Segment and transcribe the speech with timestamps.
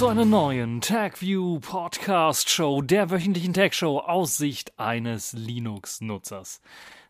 [0.00, 6.62] zu einer neuen TagView Podcast Show, der wöchentlichen Tag Show aus Sicht eines Linux-Nutzers.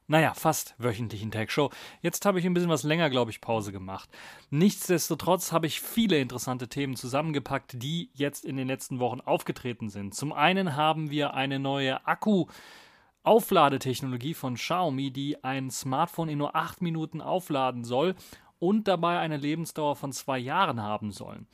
[0.09, 1.71] Naja, fast wöchentlichen Tag Show.
[2.03, 4.11] Jetzt habe ich ein bisschen was länger, glaube ich, Pause gemacht.
[4.51, 10.13] Nichtsdestotrotz habe ich viele interessante Themen zusammengepackt, die jetzt in den letzten Wochen aufgetreten sind.
[10.17, 12.49] Zum einen haben wir eine neue Akku-
[13.23, 18.17] Aufladetechnologie von Xiaomi, die ein Smartphone in nur 8 Minuten aufladen soll
[18.59, 21.47] und dabei eine Lebensdauer von zwei Jahren haben soll.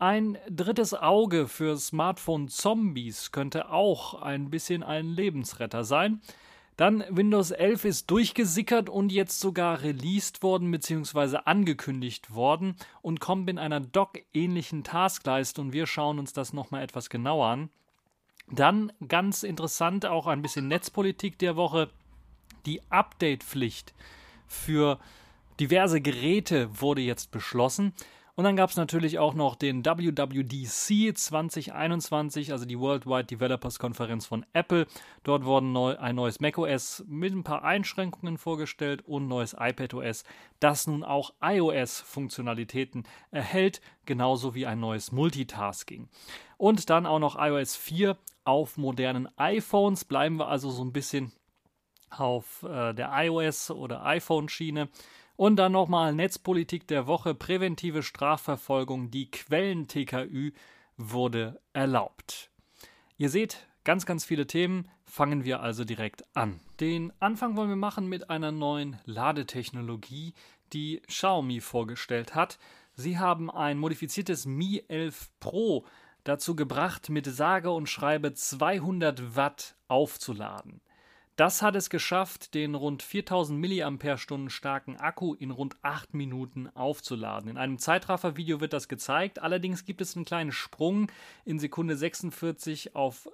[0.00, 6.22] Ein drittes Auge für Smartphone-Zombies könnte auch ein bisschen ein Lebensretter sein.
[6.78, 11.40] Dann Windows 11 ist durchgesickert und jetzt sogar released worden bzw.
[11.44, 17.10] angekündigt worden und kommt in einer Dock-ähnlichen Taskleiste und wir schauen uns das nochmal etwas
[17.10, 17.68] genauer an.
[18.50, 21.90] Dann ganz interessant auch ein bisschen Netzpolitik der Woche.
[22.64, 23.92] Die Update-Pflicht
[24.48, 24.98] für
[25.60, 27.92] diverse Geräte wurde jetzt beschlossen.
[28.40, 34.24] Und dann gab es natürlich auch noch den WWDC 2021, also die Worldwide Developers Konferenz
[34.24, 34.86] von Apple.
[35.24, 40.24] Dort wurden neu, ein neues macOS mit ein paar Einschränkungen vorgestellt und neues iPadOS,
[40.58, 46.08] das nun auch iOS-Funktionalitäten erhält, genauso wie ein neues Multitasking.
[46.56, 50.06] Und dann auch noch iOS 4 auf modernen iPhones.
[50.06, 51.30] Bleiben wir also so ein bisschen
[52.08, 54.88] auf äh, der iOS- oder iPhone-Schiene.
[55.40, 60.52] Und dann nochmal Netzpolitik der Woche, präventive Strafverfolgung, die Quellen-TKÜ
[60.98, 62.50] wurde erlaubt.
[63.16, 64.90] Ihr seht, ganz, ganz viele Themen.
[65.06, 66.60] Fangen wir also direkt an.
[66.78, 70.34] Den Anfang wollen wir machen mit einer neuen Ladetechnologie,
[70.74, 72.58] die Xiaomi vorgestellt hat.
[72.92, 75.86] Sie haben ein modifiziertes Mi 11 Pro
[76.22, 80.82] dazu gebracht, mit sage und schreibe 200 Watt aufzuladen.
[81.40, 84.18] Das hat es geschafft, den rund 4000 mAh
[84.50, 87.48] starken Akku in rund 8 Minuten aufzuladen.
[87.48, 89.38] In einem Zeitraffer-Video wird das gezeigt.
[89.38, 91.10] Allerdings gibt es einen kleinen Sprung
[91.46, 93.26] in Sekunde 46 auf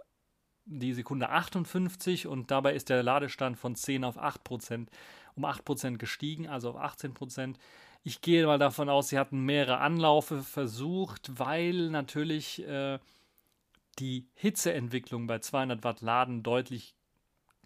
[0.67, 4.91] die Sekunde 58 und dabei ist der Ladestand von 10 auf 8 Prozent
[5.35, 7.59] um 8 Prozent gestiegen, also auf 18 Prozent.
[8.05, 13.01] Ich gehe mal davon aus, sie hatten mehrere Anlaufe versucht, weil natürlich äh,
[13.99, 16.95] die Hitzeentwicklung bei 200 Watt Laden deutlich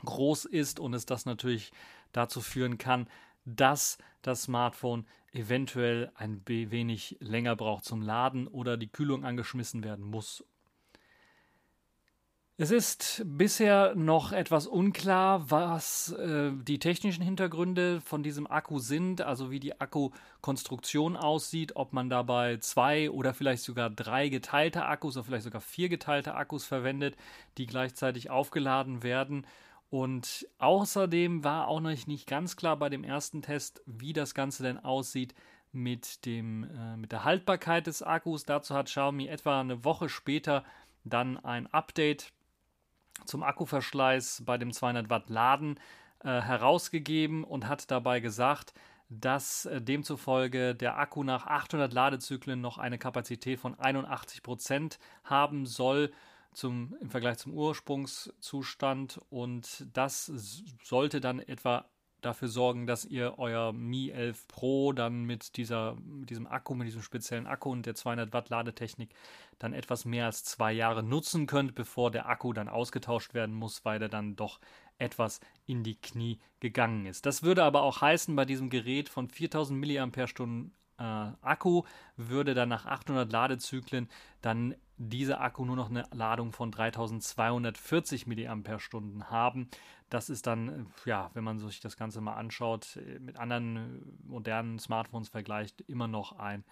[0.05, 1.73] groß ist und es das natürlich
[2.13, 3.09] dazu führen kann,
[3.45, 10.05] dass das Smartphone eventuell ein wenig länger braucht zum Laden oder die Kühlung angeschmissen werden
[10.05, 10.45] muss.
[12.63, 19.23] Es ist bisher noch etwas unklar, was äh, die technischen Hintergründe von diesem Akku sind,
[19.23, 25.17] also wie die Akkukonstruktion aussieht, ob man dabei zwei oder vielleicht sogar drei geteilte Akkus
[25.17, 27.17] oder vielleicht sogar vier geteilte Akkus verwendet,
[27.57, 29.47] die gleichzeitig aufgeladen werden
[29.91, 34.63] und außerdem war auch noch nicht ganz klar bei dem ersten Test, wie das Ganze
[34.63, 35.35] denn aussieht
[35.73, 38.45] mit, dem, äh, mit der Haltbarkeit des Akkus.
[38.45, 40.65] Dazu hat Xiaomi etwa eine Woche später
[41.05, 42.33] dann ein Update
[43.25, 45.79] zum Akkuverschleiß bei dem 200 Watt Laden
[46.23, 48.73] äh, herausgegeben und hat dabei gesagt,
[49.09, 55.67] dass äh, demzufolge der Akku nach 800 Ladezyklen noch eine Kapazität von 81 Prozent haben
[55.67, 56.13] soll
[56.53, 60.33] zum, im Vergleich zum Ursprungszustand und das
[60.83, 61.89] sollte dann etwa
[62.21, 66.87] dafür sorgen, dass ihr euer Mi 11 Pro dann mit, dieser, mit diesem Akku, mit
[66.87, 69.15] diesem speziellen Akku und der 200 Watt Ladetechnik
[69.59, 73.85] dann etwas mehr als zwei Jahre nutzen könnt, bevor der Akku dann ausgetauscht werden muss,
[73.85, 74.61] weil er dann doch
[74.99, 77.27] etwas in die Knie gegangen ist.
[77.27, 80.11] Das würde aber auch heißen, bei diesem Gerät von 4000 mAh
[81.01, 81.83] äh, Akku
[82.17, 84.09] würde dann nach 800 Ladezyklen
[84.43, 89.69] dann dieser Akku nur noch eine Ladung von 3240 mAh haben.
[90.11, 95.31] Das ist dann, ja, wenn man sich das Ganze mal anschaut, mit anderen modernen Smartphones
[95.31, 96.65] vergleicht, immer noch ein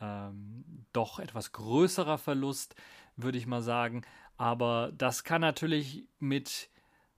[0.00, 2.74] ähm, doch etwas größerer Verlust,
[3.16, 4.02] würde ich mal sagen.
[4.36, 6.70] Aber das kann natürlich mit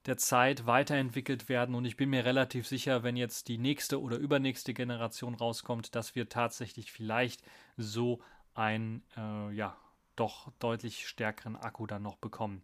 [0.07, 4.17] der Zeit weiterentwickelt werden und ich bin mir relativ sicher, wenn jetzt die nächste oder
[4.17, 7.43] übernächste Generation rauskommt, dass wir tatsächlich vielleicht
[7.77, 8.21] so
[8.55, 9.77] ein äh, ja
[10.17, 12.63] doch deutlich stärkeren Akku dann noch bekommen.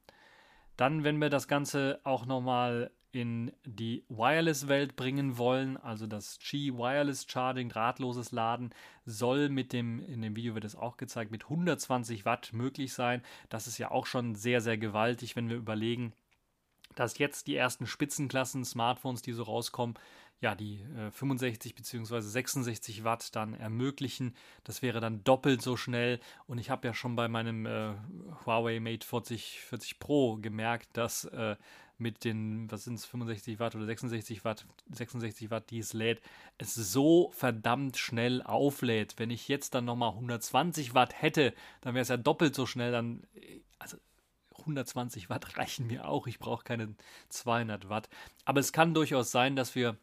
[0.76, 6.72] Dann, wenn wir das Ganze auch nochmal in die Wireless-Welt bringen wollen, also das Qi
[6.76, 8.70] Wireless Charging, drahtloses Laden,
[9.04, 13.22] soll mit dem, in dem Video wird es auch gezeigt, mit 120 Watt möglich sein.
[13.50, 16.12] Das ist ja auch schon sehr, sehr gewaltig, wenn wir überlegen,
[16.94, 19.96] dass jetzt die ersten Spitzenklassen Smartphones, die so rauskommen,
[20.40, 22.20] ja, die äh, 65 bzw.
[22.20, 24.34] 66 Watt dann ermöglichen.
[24.64, 26.20] Das wäre dann doppelt so schnell.
[26.46, 27.94] Und ich habe ja schon bei meinem äh,
[28.44, 31.56] Huawei Mate 40, 40 Pro gemerkt, dass äh,
[31.96, 36.20] mit den, was sind es, 65 Watt oder 66 Watt, 66 Watt, die es lädt,
[36.58, 39.14] es so verdammt schnell auflädt.
[39.16, 42.92] Wenn ich jetzt dann nochmal 120 Watt hätte, dann wäre es ja doppelt so schnell,
[42.92, 43.22] dann,
[43.73, 43.73] also
[44.58, 46.94] 120 Watt reichen mir auch, ich brauche keine
[47.28, 48.08] 200 Watt.
[48.44, 49.96] Aber es kann durchaus sein, dass wir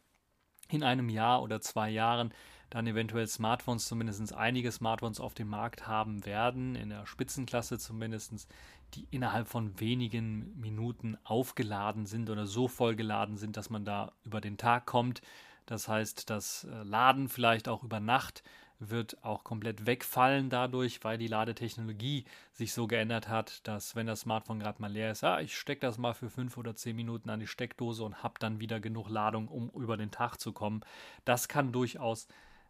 [0.70, 2.34] in einem Jahr oder zwei Jahren
[2.70, 8.48] dann eventuell Smartphones, zumindest einige Smartphones auf dem Markt haben werden, in der Spitzenklasse zumindest,
[8.94, 14.40] die innerhalb von wenigen Minuten aufgeladen sind oder so vollgeladen sind, dass man da über
[14.40, 15.22] den Tag kommt.
[15.66, 18.42] Das heißt, das äh, Laden vielleicht auch über Nacht
[18.90, 24.22] wird auch komplett wegfallen dadurch, weil die Ladetechnologie sich so geändert hat, dass wenn das
[24.22, 27.30] Smartphone gerade mal leer ist, ah, ich stecke das mal für fünf oder zehn Minuten
[27.30, 30.82] an die Steckdose und habe dann wieder genug Ladung, um über den Tag zu kommen.
[31.24, 32.28] Das kann durchaus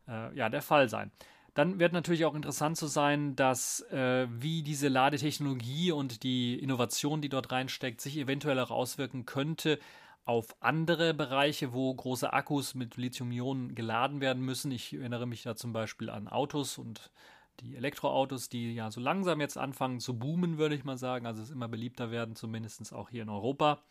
[0.07, 1.11] äh, ja, der Fall sein.
[1.53, 7.21] Dann wird natürlich auch interessant zu sein, dass äh, wie diese Ladetechnologie und die Innovation,
[7.21, 9.79] die dort reinsteckt, sich eventuell auch auswirken könnte
[10.25, 14.71] auf andere Bereiche, wo große Akkus mit Lithium-Ionen geladen werden müssen.
[14.71, 17.11] Ich erinnere mich da zum Beispiel an Autos und
[17.59, 21.41] die Elektroautos, die ja so langsam jetzt anfangen zu boomen, würde ich mal sagen, also
[21.41, 23.81] es immer beliebter werden, zumindest auch hier in Europa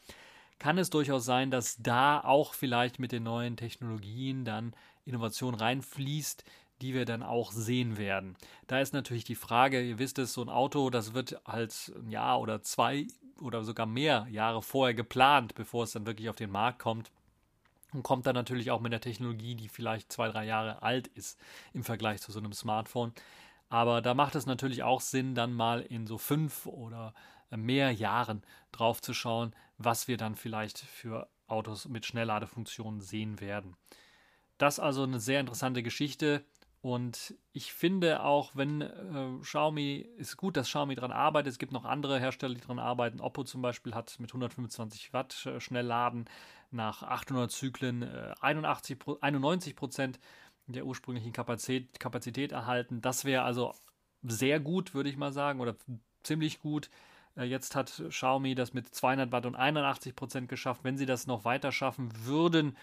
[0.60, 4.74] kann es durchaus sein, dass da auch vielleicht mit den neuen Technologien dann
[5.04, 6.44] Innovation reinfließt,
[6.82, 8.36] die wir dann auch sehen werden.
[8.68, 12.10] Da ist natürlich die Frage, ihr wisst es, so ein Auto, das wird halt ein
[12.10, 13.06] Jahr oder zwei
[13.40, 17.10] oder sogar mehr Jahre vorher geplant, bevor es dann wirklich auf den Markt kommt.
[17.92, 21.40] Und kommt dann natürlich auch mit der Technologie, die vielleicht zwei, drei Jahre alt ist
[21.72, 23.12] im Vergleich zu so einem Smartphone.
[23.68, 27.14] Aber da macht es natürlich auch Sinn, dann mal in so fünf oder
[27.50, 28.42] mehr Jahren
[28.72, 33.76] drauf zu schauen, was wir dann vielleicht für Autos mit Schnellladefunktionen sehen werden.
[34.58, 36.44] Das also eine sehr interessante Geschichte.
[36.82, 41.52] Und ich finde auch, wenn äh, Xiaomi, ist gut, dass Xiaomi daran arbeitet.
[41.52, 43.20] Es gibt noch andere Hersteller, die daran arbeiten.
[43.20, 46.24] Oppo zum Beispiel hat mit 125 Watt äh, Schnellladen
[46.70, 50.20] nach 800 Zyklen äh, 81, 91 Prozent
[50.66, 53.02] der ursprünglichen Kapazität, Kapazität erhalten.
[53.02, 53.74] Das wäre also
[54.22, 55.76] sehr gut, würde ich mal sagen, oder
[56.22, 56.88] ziemlich gut.
[57.36, 60.82] Äh, jetzt hat Xiaomi das mit 200 Watt und 81 Prozent geschafft.
[60.84, 62.76] Wenn sie das noch weiter schaffen würden,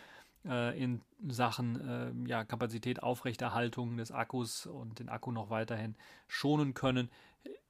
[0.46, 5.96] äh, in Sachen äh, ja, Kapazität, Aufrechterhaltung des Akkus und den Akku noch weiterhin
[6.28, 7.10] schonen können,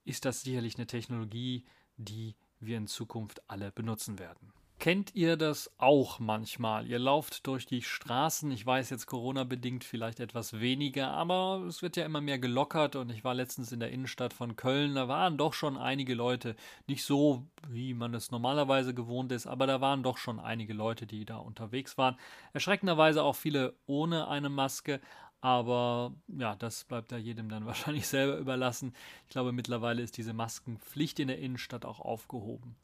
[0.05, 1.65] ist das sicherlich eine Technologie,
[1.97, 4.53] die wir in Zukunft alle benutzen werden.
[4.79, 6.85] Kennt ihr das auch manchmal?
[6.85, 11.97] Ihr lauft durch die Straßen, ich weiß jetzt Corona-bedingt vielleicht etwas weniger, aber es wird
[11.97, 15.35] ja immer mehr gelockert und ich war letztens in der Innenstadt von Köln, da waren
[15.35, 20.03] doch schon einige Leute, nicht so, wie man es normalerweise gewohnt ist, aber da waren
[20.03, 22.15] doch schon einige Leute, die da unterwegs waren.
[22.53, 25.01] Erschreckenderweise auch viele ohne eine Maske,
[25.41, 28.93] aber ja, das bleibt da jedem dann wahrscheinlich selber überlassen.
[29.23, 32.75] Ich glaube, mittlerweile ist diese Maskenpflicht in der Innenstadt auch aufgehoben.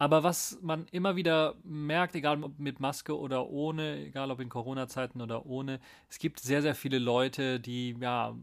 [0.00, 4.48] Aber was man immer wieder merkt, egal ob mit Maske oder ohne, egal ob in
[4.48, 8.34] Corona-Zeiten oder ohne, es gibt sehr, sehr viele Leute, die ja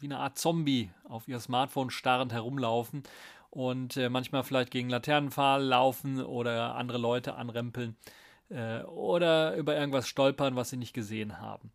[0.00, 3.02] wie eine Art Zombie auf ihr Smartphone starrend herumlaufen
[3.50, 7.94] und äh, manchmal vielleicht gegen Laternenpfahl laufen oder andere Leute anrempeln
[8.48, 11.70] äh, oder über irgendwas stolpern, was sie nicht gesehen haben.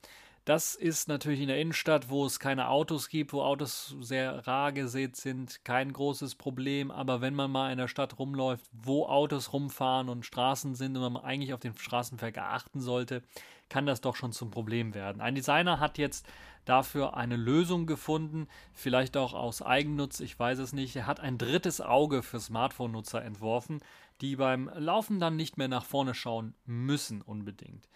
[0.47, 4.71] Das ist natürlich in der Innenstadt, wo es keine Autos gibt, wo Autos sehr rar
[4.71, 6.89] gesät sind, kein großes Problem.
[6.89, 11.11] Aber wenn man mal in der Stadt rumläuft, wo Autos rumfahren und Straßen sind und
[11.11, 13.23] man eigentlich auf den Straßenverkehr achten sollte,
[13.67, 15.21] kann das doch schon zum Problem werden.
[15.21, 16.25] Ein Designer hat jetzt
[16.63, 20.95] dafür eine Lösung gefunden, vielleicht auch aus Eigennutz, ich weiß es nicht.
[20.95, 23.81] Er hat ein drittes Auge für Smartphone-Nutzer entworfen,
[24.21, 27.89] die beim Laufen dann nicht mehr nach vorne schauen müssen unbedingt.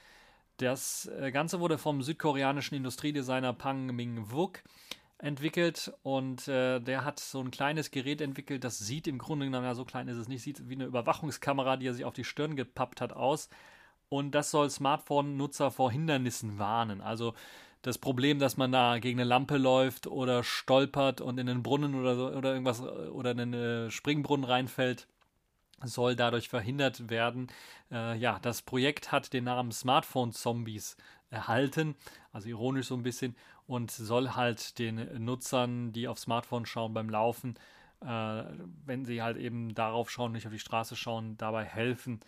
[0.61, 4.61] Das äh, Ganze wurde vom südkoreanischen Industriedesigner Pang Ming-wook
[5.17, 9.65] entwickelt und äh, der hat so ein kleines Gerät entwickelt, das sieht im Grunde genommen,
[9.65, 12.23] ja so klein ist es nicht, sieht wie eine Überwachungskamera, die er sich auf die
[12.23, 13.49] Stirn gepappt hat, aus.
[14.09, 17.01] Und das soll Smartphone-Nutzer vor Hindernissen warnen.
[17.01, 17.33] Also
[17.81, 21.95] das Problem, dass man da gegen eine Lampe läuft oder stolpert und in einen Brunnen
[21.95, 25.07] oder so oder irgendwas oder in einen äh, Springbrunnen reinfällt,
[25.83, 27.47] soll dadurch verhindert werden.
[27.91, 30.97] Äh, ja, das Projekt hat den Namen Smartphone Zombies
[31.29, 31.95] erhalten,
[32.31, 33.35] also ironisch so ein bisschen,
[33.67, 37.55] und soll halt den Nutzern, die auf Smartphone schauen beim Laufen,
[38.01, 38.43] äh,
[38.85, 42.19] wenn sie halt eben darauf schauen, nicht auf die Straße schauen, dabei helfen,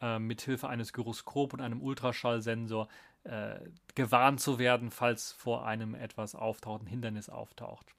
[0.00, 2.88] äh, mithilfe eines Gyroskop und einem Ultraschallsensor
[3.24, 3.60] äh,
[3.94, 7.94] gewarnt zu werden, falls vor einem etwas auftaucht, ein Hindernis auftaucht.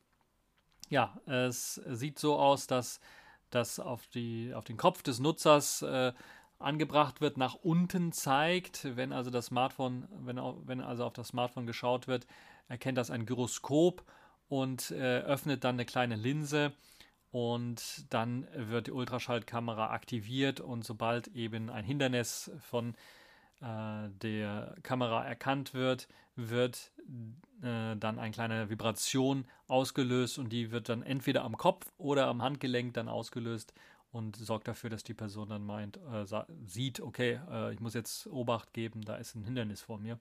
[0.90, 3.00] Ja, es sieht so aus, dass
[3.56, 6.14] das auf, die, auf den Kopf des Nutzers äh,
[6.60, 8.96] angebracht wird, nach unten zeigt.
[8.96, 12.26] Wenn also das Smartphone, wenn, wenn also auf das Smartphone geschaut wird,
[12.68, 14.04] erkennt das ein Gyroskop
[14.48, 16.74] und äh, öffnet dann eine kleine Linse
[17.32, 22.96] und dann wird die Ultraschallkamera aktiviert und sobald eben ein Hindernis von
[23.64, 26.92] äh, der Kamera erkannt wird, wird
[27.62, 32.42] äh, dann eine kleine Vibration ausgelöst und die wird dann entweder am Kopf oder am
[32.42, 33.74] Handgelenk dann ausgelöst
[34.12, 36.26] und sorgt dafür, dass die Person dann meint, äh,
[36.66, 40.20] sieht, okay, äh, ich muss jetzt Obacht geben, da ist ein Hindernis vor mir.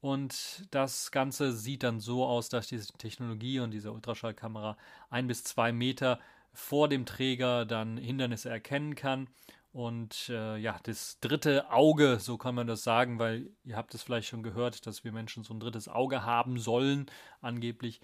[0.00, 4.76] Und das Ganze sieht dann so aus, dass diese Technologie und diese Ultraschallkamera
[5.10, 6.18] ein bis zwei Meter
[6.52, 9.28] vor dem Träger dann Hindernisse erkennen kann.
[9.74, 14.04] Und äh, ja, das dritte Auge, so kann man das sagen, weil ihr habt es
[14.04, 17.06] vielleicht schon gehört, dass wir Menschen so ein drittes Auge haben sollen,
[17.40, 18.00] angeblich.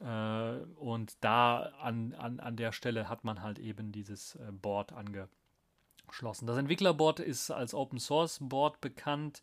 [0.00, 4.92] Äh, und da an, an, an der Stelle hat man halt eben dieses äh, Board
[4.92, 6.46] angeschlossen.
[6.46, 9.42] Das Entwicklerboard ist als Open Source Board bekannt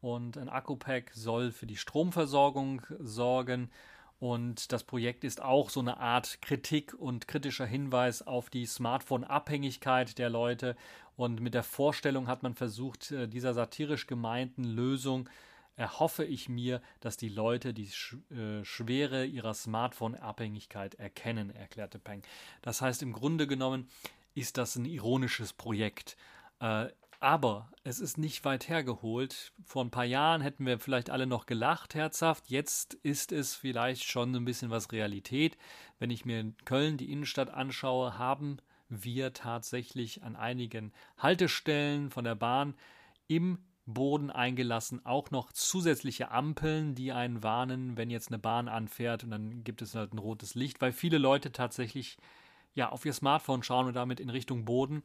[0.00, 3.72] und ein Akku-Pack soll für die Stromversorgung sorgen.
[4.18, 10.16] Und das Projekt ist auch so eine Art Kritik und kritischer Hinweis auf die Smartphone-Abhängigkeit
[10.18, 10.74] der Leute.
[11.16, 15.28] Und mit der Vorstellung hat man versucht, äh, dieser satirisch gemeinten Lösung
[15.76, 17.88] erhoffe ich mir, dass die Leute die
[18.34, 22.22] äh, Schwere ihrer Smartphone-Abhängigkeit erkennen, erklärte Peng.
[22.62, 23.88] Das heißt, im Grunde genommen
[24.34, 26.16] ist das ein ironisches Projekt.
[26.60, 29.52] Äh, aber es ist nicht weit hergeholt.
[29.64, 32.48] Vor ein paar Jahren hätten wir vielleicht alle noch gelacht, herzhaft.
[32.48, 35.56] Jetzt ist es vielleicht schon ein bisschen was Realität.
[35.98, 42.24] Wenn ich mir in Köln die Innenstadt anschaue, haben wir tatsächlich an einigen Haltestellen von
[42.24, 42.74] der Bahn
[43.28, 49.22] im Boden eingelassen auch noch zusätzliche Ampeln, die einen warnen, wenn jetzt eine Bahn anfährt
[49.22, 52.18] und dann gibt es halt ein rotes Licht, weil viele Leute tatsächlich
[52.74, 55.04] ja auf ihr Smartphone schauen und damit in Richtung Boden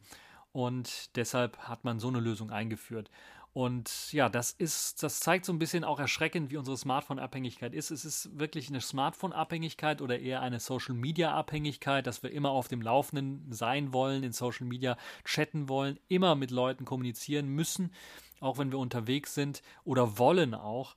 [0.50, 3.08] und deshalb hat man so eine Lösung eingeführt.
[3.54, 7.90] Und ja, das ist, das zeigt so ein bisschen auch erschreckend, wie unsere Smartphone-Abhängigkeit ist.
[7.90, 13.52] Es ist wirklich eine Smartphone-Abhängigkeit oder eher eine Social-Media-Abhängigkeit, dass wir immer auf dem Laufenden
[13.52, 17.92] sein wollen, in Social Media chatten wollen, immer mit Leuten kommunizieren müssen,
[18.40, 20.96] auch wenn wir unterwegs sind oder wollen auch.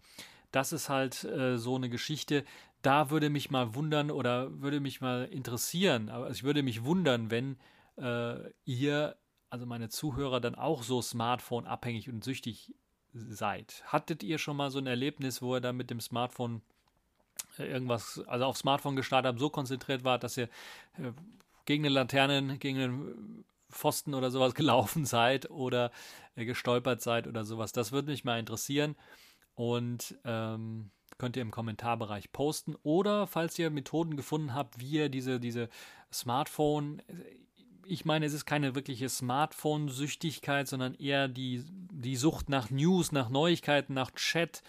[0.51, 2.45] Das ist halt äh, so eine Geschichte.
[2.81, 7.31] Da würde mich mal wundern oder würde mich mal interessieren, aber ich würde mich wundern,
[7.31, 7.57] wenn
[7.97, 9.17] äh, ihr
[9.49, 12.73] also meine Zuhörer, dann auch so Smartphone-abhängig und süchtig
[13.13, 13.83] seid.
[13.85, 16.61] Hattet ihr schon mal so ein Erlebnis, wo ihr dann mit dem Smartphone
[17.57, 20.49] äh, irgendwas, also auf Smartphone gestartet habt, so konzentriert wart, dass ihr
[20.97, 21.11] äh,
[21.65, 25.91] gegen eine Laterne, gegen einen Pfosten oder sowas gelaufen seid oder
[26.35, 27.71] äh, gestolpert seid oder sowas?
[27.71, 28.95] Das würde mich mal interessieren.
[29.55, 32.75] Und ähm, könnt ihr im Kommentarbereich posten.
[32.83, 35.69] Oder falls ihr Methoden gefunden habt, wie ihr diese, diese
[36.11, 37.01] Smartphone
[37.87, 43.29] ich meine, es ist keine wirkliche Smartphone-Süchtigkeit, sondern eher die, die Sucht nach News, nach
[43.29, 44.63] Neuigkeiten, nach Chat,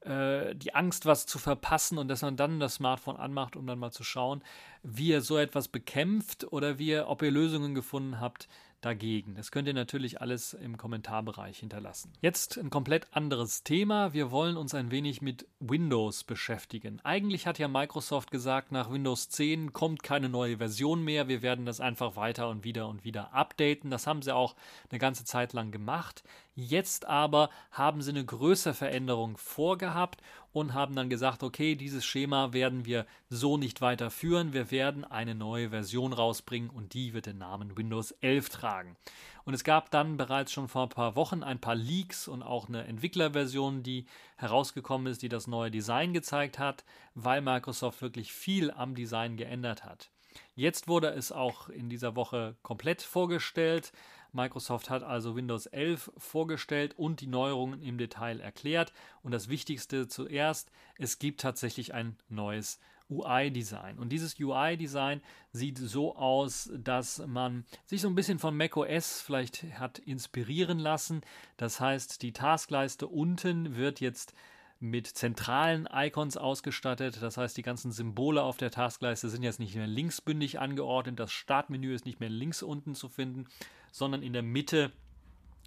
[0.00, 3.78] äh, die Angst, was zu verpassen und dass man dann das Smartphone anmacht, um dann
[3.78, 4.42] mal zu schauen,
[4.82, 8.48] wie ihr so etwas bekämpft oder wie ihr, ob ihr Lösungen gefunden habt,
[8.82, 9.34] dagegen.
[9.34, 12.12] Das könnt ihr natürlich alles im Kommentarbereich hinterlassen.
[12.20, 14.12] Jetzt ein komplett anderes Thema.
[14.12, 17.00] Wir wollen uns ein wenig mit Windows beschäftigen.
[17.04, 21.28] Eigentlich hat ja Microsoft gesagt, nach Windows 10 kommt keine neue Version mehr.
[21.28, 23.90] Wir werden das einfach weiter und wieder und wieder updaten.
[23.90, 24.56] Das haben sie auch
[24.90, 26.24] eine ganze Zeit lang gemacht.
[26.54, 30.20] Jetzt aber haben sie eine größere Veränderung vorgehabt
[30.52, 34.52] und haben dann gesagt, okay, dieses Schema werden wir so nicht weiterführen.
[34.52, 38.96] Wir werden eine neue Version rausbringen und die wird den Namen Windows 11 tragen.
[39.44, 42.68] Und es gab dann bereits schon vor ein paar Wochen ein paar Leaks und auch
[42.68, 44.04] eine Entwicklerversion, die
[44.36, 49.84] herausgekommen ist, die das neue Design gezeigt hat, weil Microsoft wirklich viel am Design geändert
[49.84, 50.10] hat.
[50.54, 53.92] Jetzt wurde es auch in dieser Woche komplett vorgestellt.
[54.32, 58.92] Microsoft hat also Windows 11 vorgestellt und die Neuerungen im Detail erklärt.
[59.22, 63.98] Und das Wichtigste zuerst, es gibt tatsächlich ein neues UI-Design.
[63.98, 65.20] Und dieses UI-Design
[65.52, 71.20] sieht so aus, dass man sich so ein bisschen von macOS vielleicht hat inspirieren lassen.
[71.56, 74.34] Das heißt, die Taskleiste unten wird jetzt
[74.80, 77.22] mit zentralen Icons ausgestattet.
[77.22, 81.20] Das heißt, die ganzen Symbole auf der Taskleiste sind jetzt nicht mehr linksbündig angeordnet.
[81.20, 83.46] Das Startmenü ist nicht mehr links unten zu finden,
[83.92, 84.90] sondern in der Mitte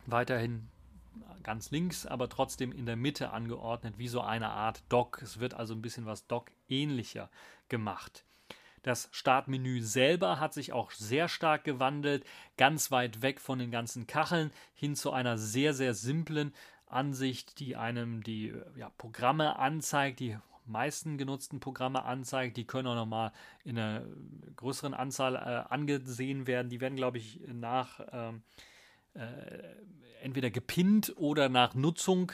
[0.05, 0.67] weiterhin
[1.43, 5.21] ganz links, aber trotzdem in der Mitte angeordnet, wie so eine Art Dock.
[5.21, 7.29] Es wird also ein bisschen was Dock-ähnlicher
[7.69, 8.25] gemacht.
[8.81, 12.25] Das Startmenü selber hat sich auch sehr stark gewandelt,
[12.57, 16.53] ganz weit weg von den ganzen Kacheln hin zu einer sehr, sehr simplen
[16.87, 22.57] Ansicht, die einem die ja, Programme anzeigt, die meisten genutzten Programme anzeigt.
[22.57, 23.31] Die können auch nochmal
[23.63, 24.05] in einer
[24.55, 26.69] größeren Anzahl äh, angesehen werden.
[26.69, 28.43] Die werden, glaube ich, nach ähm,
[29.13, 29.21] äh,
[30.21, 32.31] entweder gepinnt oder nach Nutzung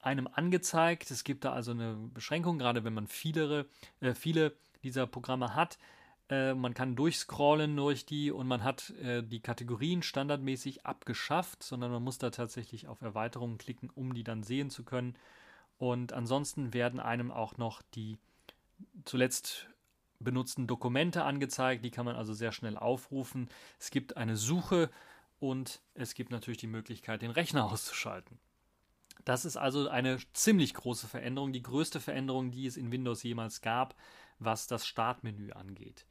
[0.00, 1.10] einem angezeigt.
[1.10, 3.66] Es gibt da also eine Beschränkung, gerade wenn man viele,
[4.00, 5.78] äh, viele dieser Programme hat.
[6.30, 11.90] Äh, man kann durchscrollen durch die und man hat äh, die Kategorien standardmäßig abgeschafft, sondern
[11.90, 15.16] man muss da tatsächlich auf Erweiterungen klicken, um die dann sehen zu können.
[15.80, 18.18] Und ansonsten werden einem auch noch die
[19.06, 19.66] zuletzt
[20.18, 21.82] benutzten Dokumente angezeigt.
[21.82, 23.48] Die kann man also sehr schnell aufrufen.
[23.78, 24.90] Es gibt eine Suche
[25.38, 28.38] und es gibt natürlich die Möglichkeit, den Rechner auszuschalten.
[29.24, 33.62] Das ist also eine ziemlich große Veränderung, die größte Veränderung, die es in Windows jemals
[33.62, 33.94] gab,
[34.38, 36.04] was das Startmenü angeht.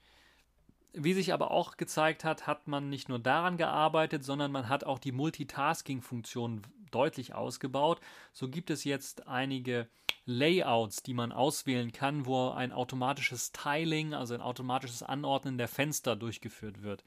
[0.94, 4.84] Wie sich aber auch gezeigt hat, hat man nicht nur daran gearbeitet, sondern man hat
[4.84, 8.00] auch die Multitasking-Funktion deutlich ausgebaut.
[8.34, 9.88] So gibt es jetzt einige
[10.26, 16.16] Layouts, die man auswählen kann, wo ein automatisches Tiling, also ein automatisches Anordnen der Fenster
[16.16, 17.04] durchgeführt wird.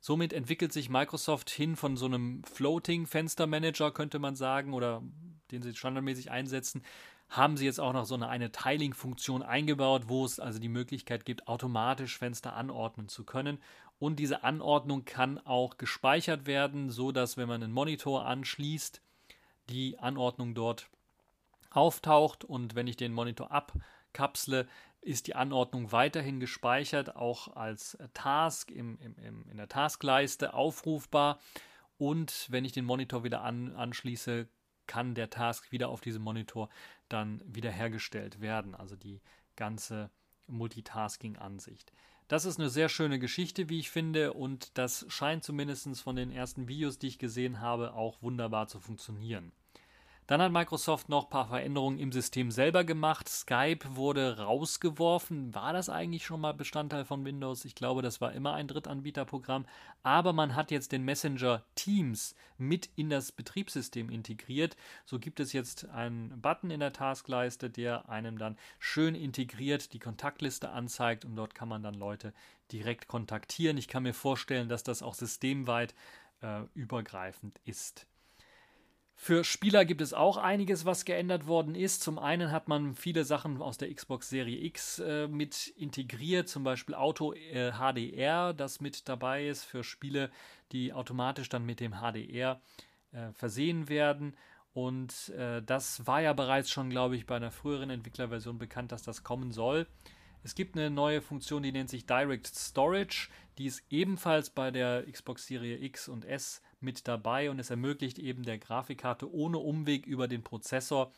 [0.00, 5.02] Somit entwickelt sich Microsoft hin von so einem Floating Fenster Manager, könnte man sagen, oder
[5.50, 6.82] den sie standardmäßig einsetzen,
[7.28, 11.24] haben sie jetzt auch noch so eine, eine Tiling-Funktion eingebaut, wo es also die Möglichkeit
[11.24, 13.58] gibt, automatisch Fenster anordnen zu können.
[13.98, 19.02] Und diese Anordnung kann auch gespeichert werden, so dass wenn man einen Monitor anschließt,
[19.68, 20.88] die Anordnung dort
[21.70, 24.66] auftaucht und wenn ich den Monitor abkapsle,
[25.00, 31.38] ist die Anordnung weiterhin gespeichert, auch als Task im, im, im, in der Taskleiste aufrufbar.
[31.98, 34.48] Und wenn ich den Monitor wieder an, anschließe,
[34.88, 36.68] kann der Task wieder auf diesem Monitor
[37.08, 38.74] dann wiederhergestellt werden.
[38.74, 39.20] Also die
[39.54, 40.10] ganze
[40.48, 41.92] Multitasking-Ansicht.
[42.26, 46.30] Das ist eine sehr schöne Geschichte, wie ich finde, und das scheint zumindest von den
[46.30, 49.52] ersten Videos, die ich gesehen habe, auch wunderbar zu funktionieren.
[50.28, 53.30] Dann hat Microsoft noch ein paar Veränderungen im System selber gemacht.
[53.30, 55.54] Skype wurde rausgeworfen.
[55.54, 57.64] War das eigentlich schon mal Bestandteil von Windows?
[57.64, 59.64] Ich glaube, das war immer ein Drittanbieterprogramm.
[60.02, 64.76] Aber man hat jetzt den Messenger Teams mit in das Betriebssystem integriert.
[65.06, 69.98] So gibt es jetzt einen Button in der Taskleiste, der einem dann schön integriert die
[69.98, 72.34] Kontaktliste anzeigt und dort kann man dann Leute
[72.70, 73.78] direkt kontaktieren.
[73.78, 75.94] Ich kann mir vorstellen, dass das auch systemweit
[76.42, 78.06] äh, übergreifend ist.
[79.20, 82.02] Für Spieler gibt es auch einiges, was geändert worden ist.
[82.02, 86.62] Zum einen hat man viele Sachen aus der Xbox Serie X äh, mit integriert, zum
[86.62, 90.30] Beispiel Auto äh, HDR, das mit dabei ist für Spiele,
[90.70, 92.62] die automatisch dann mit dem HDR
[93.10, 94.36] äh, versehen werden.
[94.72, 99.02] Und äh, das war ja bereits schon, glaube ich, bei einer früheren Entwicklerversion bekannt, dass
[99.02, 99.88] das kommen soll.
[100.44, 103.30] Es gibt eine neue Funktion, die nennt sich Direct Storage.
[103.58, 108.18] Die ist ebenfalls bei der Xbox Serie X und S mit dabei und es ermöglicht
[108.18, 111.12] eben der Grafikkarte ohne Umweg über den Prozessor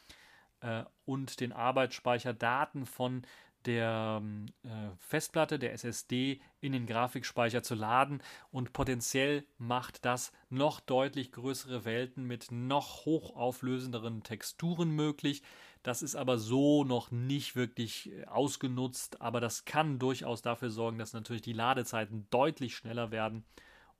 [0.61, 3.23] äh, und den Arbeitsspeicher Daten von
[3.66, 4.23] der
[4.62, 4.68] äh,
[4.99, 11.85] Festplatte, der SSD, in den Grafikspeicher zu laden und potenziell macht das noch deutlich größere
[11.85, 15.42] Welten mit noch hochauflösenderen Texturen möglich.
[15.83, 20.99] Das ist aber so noch nicht wirklich äh, ausgenutzt, aber das kann durchaus dafür sorgen,
[20.99, 23.44] dass natürlich die Ladezeiten deutlich schneller werden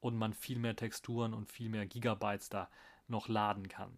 [0.01, 2.69] und man viel mehr Texturen und viel mehr Gigabytes da
[3.09, 3.97] noch laden kann.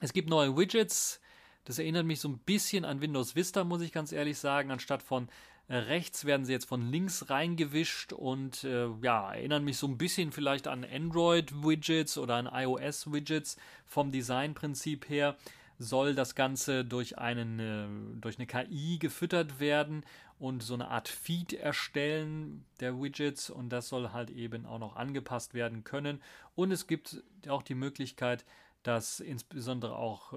[0.00, 1.20] Es gibt neue Widgets.
[1.64, 4.70] Das erinnert mich so ein bisschen an Windows Vista, muss ich ganz ehrlich sagen.
[4.70, 5.28] Anstatt von
[5.68, 9.96] äh, rechts werden sie jetzt von links reingewischt und äh, ja, erinnern mich so ein
[9.96, 15.36] bisschen vielleicht an Android-Widgets oder an iOS-Widgets vom Designprinzip her
[15.82, 20.04] soll das Ganze durch, einen, äh, durch eine KI gefüttert werden
[20.38, 24.96] und so eine Art Feed erstellen der Widgets und das soll halt eben auch noch
[24.96, 26.22] angepasst werden können.
[26.54, 28.44] Und es gibt auch die Möglichkeit,
[28.82, 30.36] dass insbesondere auch äh,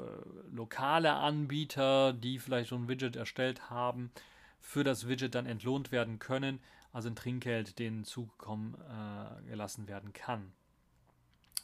[0.51, 4.11] lokale Anbieter, die vielleicht so ein Widget erstellt haben,
[4.59, 6.59] für das Widget dann entlohnt werden können,
[6.91, 10.53] also ein Trinkgeld denen zukommen äh, gelassen werden kann.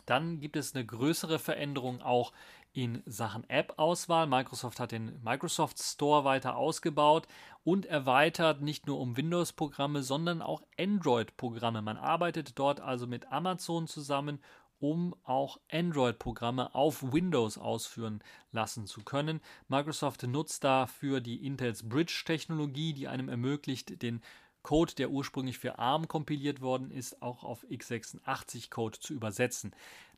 [0.06, 2.32] Dann gibt es eine größere Veränderung auch
[2.74, 4.28] in Sachen App-Auswahl.
[4.28, 7.28] Microsoft hat den Microsoft Store weiter ausgebaut
[7.64, 11.82] und erweitert nicht nur um Windows-Programme, sondern auch Android-Programme.
[11.82, 14.40] Man arbeitet dort also mit Amazon zusammen,
[14.80, 19.42] um auch Android-Programme auf Windows ausführen lassen zu können.
[19.68, 24.22] Microsoft nutzt dafür die Intels Bridge-Technologie, die einem ermöglicht, den
[24.64, 29.74] Code, der ursprünglich für ARM kompiliert worden ist, auch auf x86-Code zu übersetzen.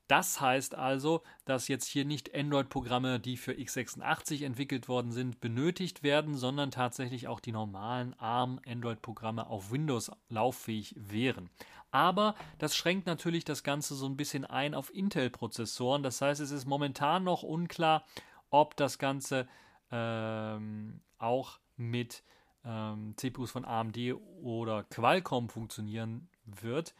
[0.08, 6.04] Das heißt also, dass jetzt hier nicht Android-Programme, die für x86 entwickelt worden sind, benötigt
[6.04, 11.50] werden, sondern tatsächlich auch die normalen ARM-Android-Programme auf Windows lauffähig wären.
[11.92, 16.04] Aber das schränkt natürlich das Ganze so ein bisschen ein auf Intel-Prozessoren.
[16.04, 18.04] Das heißt, es ist momentan noch unklar,
[18.50, 19.48] ob das Ganze
[19.90, 22.24] ähm, auch mit
[22.66, 23.98] ähm, CPUs von AMD
[24.42, 26.94] oder Qualcomm funktionieren wird.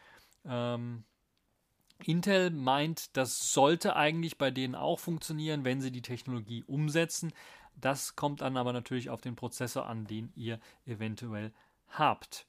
[0.44, 1.04] Ähm,
[2.02, 7.32] Intel meint, das sollte eigentlich bei denen auch funktionieren, wenn sie die Technologie umsetzen.
[7.76, 11.52] Das kommt dann aber natürlich auf den Prozessor an, den ihr eventuell
[11.88, 12.46] habt.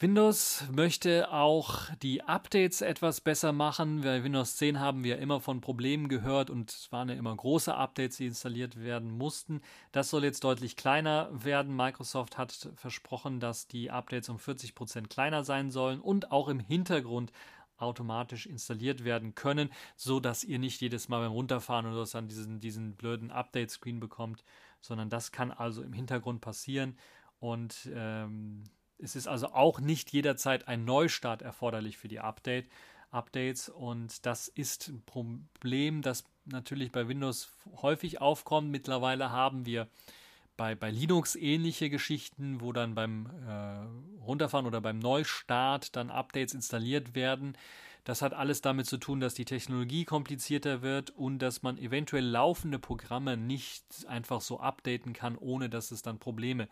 [0.00, 4.02] Windows möchte auch die Updates etwas besser machen.
[4.02, 7.74] Bei Windows 10 haben wir immer von Problemen gehört und es waren ja immer große
[7.74, 9.60] Updates, die installiert werden mussten.
[9.90, 11.74] Das soll jetzt deutlich kleiner werden.
[11.74, 16.60] Microsoft hat versprochen, dass die Updates um 40 Prozent kleiner sein sollen und auch im
[16.60, 17.32] Hintergrund
[17.76, 22.60] automatisch installiert werden können, so dass ihr nicht jedes Mal beim Runterfahren oder so diesen,
[22.60, 24.44] diesen blöden Update-Screen bekommt,
[24.80, 26.96] sondern das kann also im Hintergrund passieren
[27.40, 28.62] und ähm,
[28.98, 32.66] es ist also auch nicht jederzeit ein Neustart erforderlich für die Update,
[33.10, 38.70] Updates und das ist ein Problem, das natürlich bei Windows häufig aufkommt.
[38.70, 39.88] Mittlerweile haben wir
[40.56, 46.52] bei, bei Linux ähnliche Geschichten, wo dann beim äh, Runterfahren oder beim Neustart dann Updates
[46.52, 47.56] installiert werden.
[48.04, 52.24] Das hat alles damit zu tun, dass die Technologie komplizierter wird und dass man eventuell
[52.24, 56.68] laufende Programme nicht einfach so updaten kann, ohne dass es dann Probleme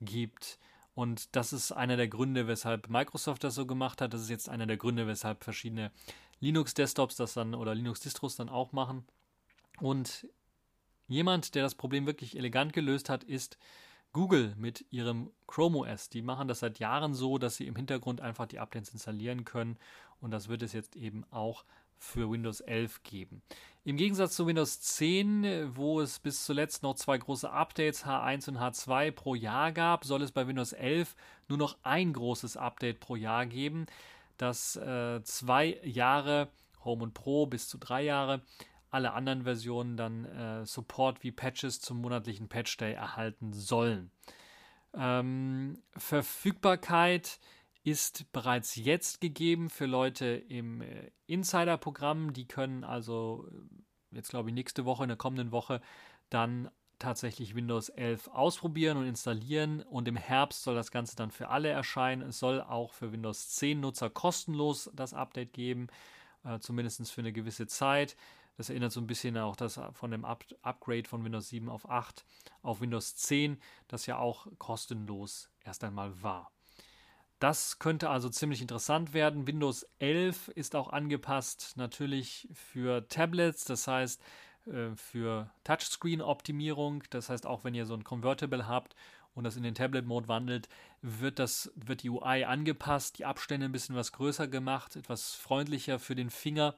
[0.00, 0.58] gibt.
[1.00, 4.12] Und das ist einer der Gründe, weshalb Microsoft das so gemacht hat.
[4.12, 5.92] Das ist jetzt einer der Gründe, weshalb verschiedene
[6.40, 9.06] Linux-Desktops das dann oder Linux-Distros dann auch machen.
[9.80, 10.28] Und
[11.08, 13.56] jemand, der das Problem wirklich elegant gelöst hat, ist
[14.12, 16.10] Google mit ihrem Chrome OS.
[16.10, 19.78] Die machen das seit Jahren so, dass sie im Hintergrund einfach die Updates installieren können.
[20.20, 21.64] Und das wird es jetzt eben auch
[21.96, 23.40] für Windows 11 geben.
[23.84, 28.58] Im Gegensatz zu Windows 10, wo es bis zuletzt noch zwei große Updates H1 und
[28.58, 31.16] H2 pro Jahr gab, soll es bei Windows 11
[31.48, 33.86] nur noch ein großes Update pro Jahr geben,
[34.36, 36.48] das äh, zwei Jahre
[36.84, 38.42] Home und Pro bis zu drei Jahre
[38.90, 44.10] alle anderen Versionen dann äh, Support wie Patches zum monatlichen Patch Day erhalten sollen.
[44.94, 47.38] Ähm, Verfügbarkeit
[47.82, 52.32] ist bereits jetzt gegeben für Leute im äh, Insider-Programm.
[52.32, 55.80] Die können also äh, jetzt glaube ich nächste Woche, in der kommenden Woche
[56.28, 61.48] dann tatsächlich Windows 11 ausprobieren und installieren und im Herbst soll das Ganze dann für
[61.48, 62.22] alle erscheinen.
[62.22, 65.88] Es soll auch für Windows 10 Nutzer kostenlos das Update geben,
[66.44, 68.16] äh, zumindest für eine gewisse Zeit.
[68.56, 71.88] Das erinnert so ein bisschen auch das von dem Up Upgrade von Windows 7 auf
[71.88, 72.26] 8
[72.60, 76.52] auf Windows 10, das ja auch kostenlos erst einmal war.
[77.40, 79.46] Das könnte also ziemlich interessant werden.
[79.46, 84.22] Windows 11 ist auch angepasst natürlich für Tablets, das heißt
[84.66, 87.02] äh, für Touchscreen-Optimierung.
[87.08, 88.94] Das heißt, auch wenn ihr so ein Convertible habt
[89.34, 90.68] und das in den Tablet-Mode wandelt,
[91.00, 95.98] wird, das, wird die UI angepasst, die Abstände ein bisschen was größer gemacht, etwas freundlicher
[95.98, 96.74] für den Finger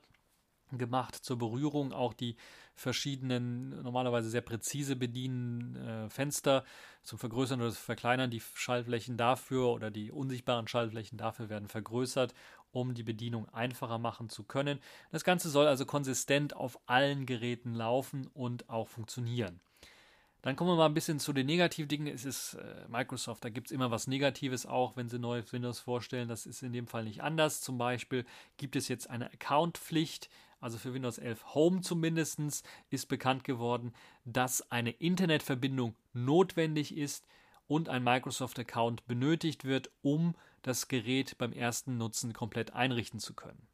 [0.79, 2.37] gemacht zur Berührung, auch die
[2.75, 6.65] verschiedenen, normalerweise sehr präzise bedienen äh, Fenster
[7.03, 8.31] zum Vergrößern oder Verkleinern.
[8.31, 12.35] Die Schaltflächen dafür oder die unsichtbaren Schaltflächen dafür werden vergrößert,
[12.71, 14.81] um die Bedienung einfacher machen zu können.
[15.11, 19.61] Das Ganze soll also konsistent auf allen Geräten laufen und auch funktionieren.
[20.43, 22.07] Dann kommen wir mal ein bisschen zu den negativen Dingen.
[22.09, 25.79] Es ist äh, Microsoft, da gibt es immer was Negatives auch, wenn sie neues Windows
[25.79, 26.29] vorstellen.
[26.29, 27.61] Das ist in dem Fall nicht anders.
[27.61, 28.27] Zum Beispiel
[28.57, 30.29] gibt es jetzt eine Account-Pflicht
[30.63, 33.93] also für Windows 11 Home zumindest, ist bekannt geworden,
[34.25, 37.27] dass eine Internetverbindung notwendig ist
[37.67, 43.67] und ein Microsoft-Account benötigt wird, um das Gerät beim ersten Nutzen komplett einrichten zu können.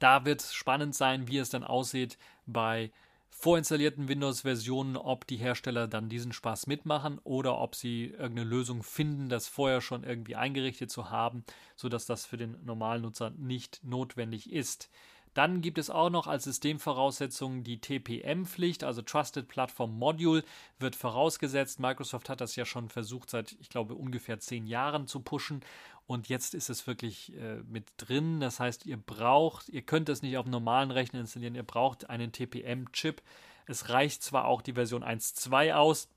[0.00, 2.90] Da wird es spannend sein, wie es dann aussieht bei
[3.32, 9.28] vorinstallierten Windows-Versionen, ob die Hersteller dann diesen Spaß mitmachen oder ob sie irgendeine Lösung finden,
[9.28, 14.52] das vorher schon irgendwie eingerichtet zu haben, sodass das für den normalen Nutzer nicht notwendig
[14.52, 14.90] ist.
[15.34, 20.44] Dann gibt es auch noch als Systemvoraussetzung die TPM-Pflicht, also Trusted Platform Module
[20.78, 21.80] wird vorausgesetzt.
[21.80, 25.62] Microsoft hat das ja schon versucht seit, ich glaube, ungefähr zehn Jahren zu pushen
[26.06, 28.40] und jetzt ist es wirklich äh, mit drin.
[28.40, 32.32] Das heißt, ihr braucht, ihr könnt es nicht auf normalen Rechner installieren, ihr braucht einen
[32.32, 33.22] TPM-Chip.
[33.66, 36.08] Es reicht zwar auch die Version 1.2 aus,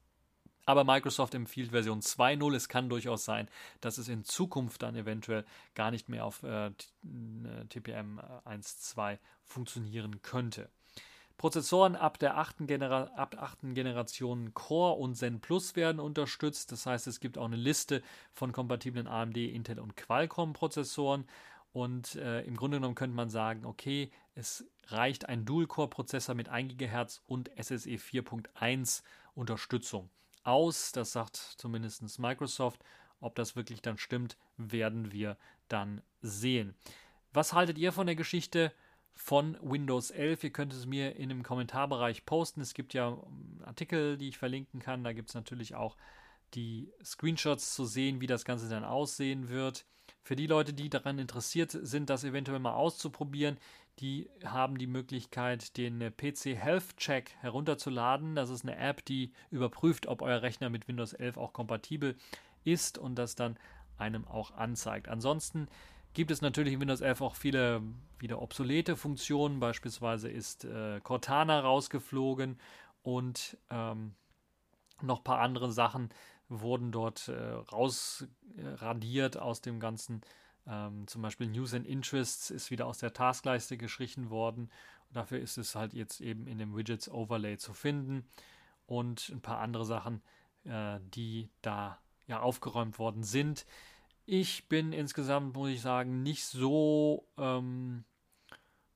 [0.66, 2.56] aber Microsoft empfiehlt Version 2.0.
[2.56, 3.48] Es kann durchaus sein,
[3.82, 6.72] dass es in Zukunft dann eventuell gar nicht mehr auf äh,
[7.70, 10.70] TPM 1.2 äh, funktionieren könnte.
[11.38, 16.72] Prozessoren ab der achten, Genera ab achten Generation Core und Zen Plus werden unterstützt.
[16.72, 18.02] Das heißt, es gibt auch eine Liste
[18.32, 21.26] von kompatiblen AMD, Intel und Qualcomm Prozessoren.
[21.74, 26.78] Und äh, im Grunde genommen könnte man sagen, okay, es reicht ein Dual-Core-Prozessor mit 1
[26.78, 30.10] GHz und SSE 4.1 Unterstützung
[30.46, 30.92] aus.
[30.92, 32.84] Das sagt zumindest Microsoft.
[33.20, 36.76] Ob das wirklich dann stimmt, werden wir dann sehen.
[37.34, 38.72] Was haltet ihr von der Geschichte
[39.14, 40.44] von Windows 11?
[40.44, 42.62] Ihr könnt es mir in dem Kommentarbereich posten.
[42.62, 43.18] Es gibt ja
[43.64, 45.04] Artikel, die ich verlinken kann.
[45.04, 45.98] Da gibt es natürlich auch
[46.54, 49.86] die Screenshots zu sehen, wie das Ganze dann aussehen wird.
[50.26, 53.60] Für die Leute, die daran interessiert sind, das eventuell mal auszuprobieren,
[54.00, 58.34] die haben die Möglichkeit, den PC Health Check herunterzuladen.
[58.34, 62.16] Das ist eine App, die überprüft, ob euer Rechner mit Windows 11 auch kompatibel
[62.64, 63.56] ist und das dann
[64.00, 65.10] einem auch anzeigt.
[65.10, 65.68] Ansonsten
[66.16, 67.84] gibt es natürlich in Windows 11 auch viele
[68.18, 69.60] wieder obsolete Funktionen.
[69.60, 72.58] Beispielsweise ist äh, Cortana rausgeflogen
[73.04, 74.16] und ähm,
[75.04, 76.10] noch ein paar andere Sachen
[76.50, 77.34] wurden dort äh,
[78.58, 80.22] rausradiert aus dem ganzen.
[80.68, 84.72] Ähm, zum Beispiel News and Interests ist wieder aus der Taskleiste gestrichen worden.
[85.12, 88.28] Dafür ist es halt jetzt eben in dem Widgets Overlay zu finden
[88.88, 90.22] und ein paar andere Sachen,
[90.64, 93.66] äh, die da ja aufgeräumt worden sind.
[94.26, 98.04] Ich bin insgesamt, muss ich sagen, nicht so ähm,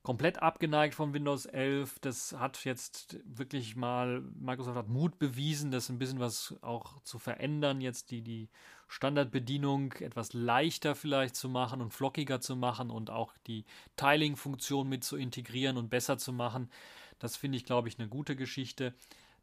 [0.04, 2.00] komplett abgeneigt von Windows 11.
[2.00, 7.20] Das hat jetzt wirklich mal, Microsoft hat Mut bewiesen, das ein bisschen was auch zu
[7.20, 8.50] verändern, jetzt die, die
[8.88, 13.66] Standardbedienung etwas leichter vielleicht zu machen und flockiger zu machen und auch die
[13.98, 16.70] Tiling-Funktion mit zu integrieren und besser zu machen.
[17.20, 18.94] Das finde ich, glaube ich, eine gute Geschichte.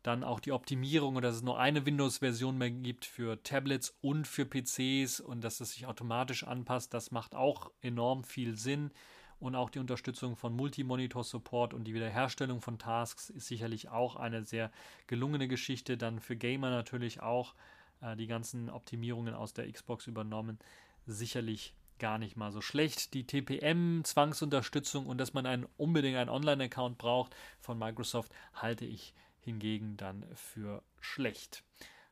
[0.03, 4.47] Dann auch die Optimierung, dass es nur eine Windows-Version mehr gibt für Tablets und für
[4.47, 8.91] PCs und dass es sich automatisch anpasst, das macht auch enorm viel Sinn.
[9.39, 14.45] Und auch die Unterstützung von Multi-Monitor-Support und die Wiederherstellung von Tasks ist sicherlich auch eine
[14.45, 14.71] sehr
[15.07, 15.99] gelungene Geschichte.
[15.99, 17.55] Dann für Gamer natürlich auch
[18.01, 20.59] äh, die ganzen Optimierungen aus der Xbox übernommen.
[21.07, 23.15] Sicherlich gar nicht mal so schlecht.
[23.15, 29.97] Die TPM-Zwangsunterstützung und dass man einen, unbedingt einen Online-Account braucht von Microsoft, halte ich hingegen
[29.97, 31.63] dann für schlecht.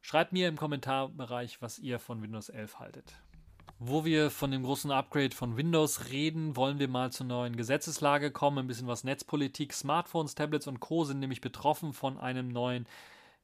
[0.03, 3.15] Schreibt mir im Kommentarbereich, was ihr von Windows 11 haltet.
[3.81, 8.31] Wo wir von dem großen Upgrade von Windows reden, wollen wir mal zur neuen Gesetzeslage
[8.31, 9.73] kommen, ein bisschen was Netzpolitik.
[9.73, 11.05] Smartphones, Tablets und Co.
[11.05, 12.87] sind nämlich betroffen von einem neuen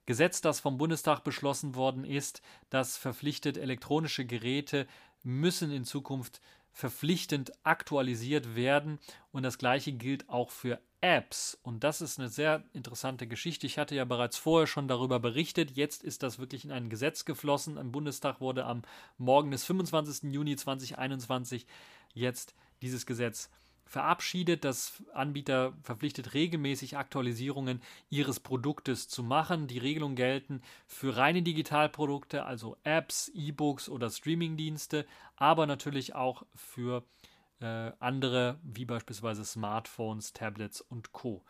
[0.07, 4.87] Gesetz, das vom Bundestag beschlossen worden ist, das verpflichtet, elektronische Geräte
[5.23, 6.41] müssen in Zukunft
[6.73, 8.99] verpflichtend aktualisiert werden
[9.33, 11.59] und das gleiche gilt auch für Apps.
[11.63, 13.67] Und das ist eine sehr interessante Geschichte.
[13.67, 15.71] Ich hatte ja bereits vorher schon darüber berichtet.
[15.73, 17.77] Jetzt ist das wirklich in ein Gesetz geflossen.
[17.77, 18.83] Im Bundestag wurde am
[19.17, 20.33] Morgen des 25.
[20.33, 21.67] Juni 2021
[22.13, 23.51] jetzt dieses Gesetz
[23.91, 29.67] verabschiedet, dass Anbieter verpflichtet, regelmäßig Aktualisierungen ihres Produktes zu machen.
[29.67, 36.99] Die Regelungen gelten für reine Digitalprodukte, also Apps, E-Books oder Streamingdienste, aber natürlich auch für
[36.99, 37.30] äh,
[37.61, 41.45] andere, wie beispielsweise Smartphones, Tablets und Co.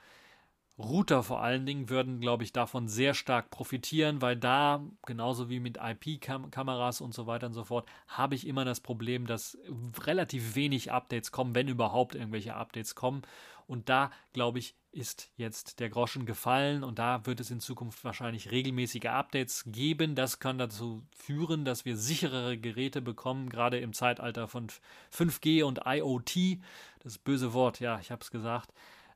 [0.79, 5.61] Router vor allen Dingen würden, glaube ich, davon sehr stark profitieren, weil da, genauso wie
[5.61, 9.59] mit IP-Kameras und so weiter und so fort, habe ich immer das Problem, dass
[10.05, 13.23] relativ wenig Updates kommen, wenn überhaupt irgendwelche Updates kommen.
[13.67, 18.05] Und da, glaube ich, ist jetzt der Groschen gefallen und da wird es in Zukunft
[18.05, 20.15] wahrscheinlich regelmäßige Updates geben.
[20.15, 24.69] Das kann dazu führen, dass wir sicherere Geräte bekommen, gerade im Zeitalter von
[25.13, 26.59] 5G und IoT.
[27.03, 28.73] Das böse Wort, ja, ich habe es gesagt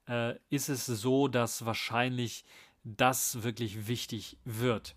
[0.08, 2.44] äh, ist es so, dass wahrscheinlich
[2.84, 4.94] das wirklich wichtig wird.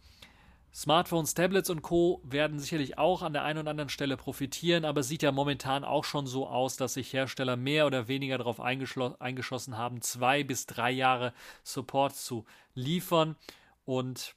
[0.78, 2.22] Smartphones, Tablets und Co.
[2.24, 5.84] werden sicherlich auch an der einen oder anderen Stelle profitieren, aber es sieht ja momentan
[5.84, 10.68] auch schon so aus, dass sich Hersteller mehr oder weniger darauf eingeschossen haben, zwei bis
[10.68, 13.36] drei Jahre Support zu liefern.
[13.86, 14.36] Und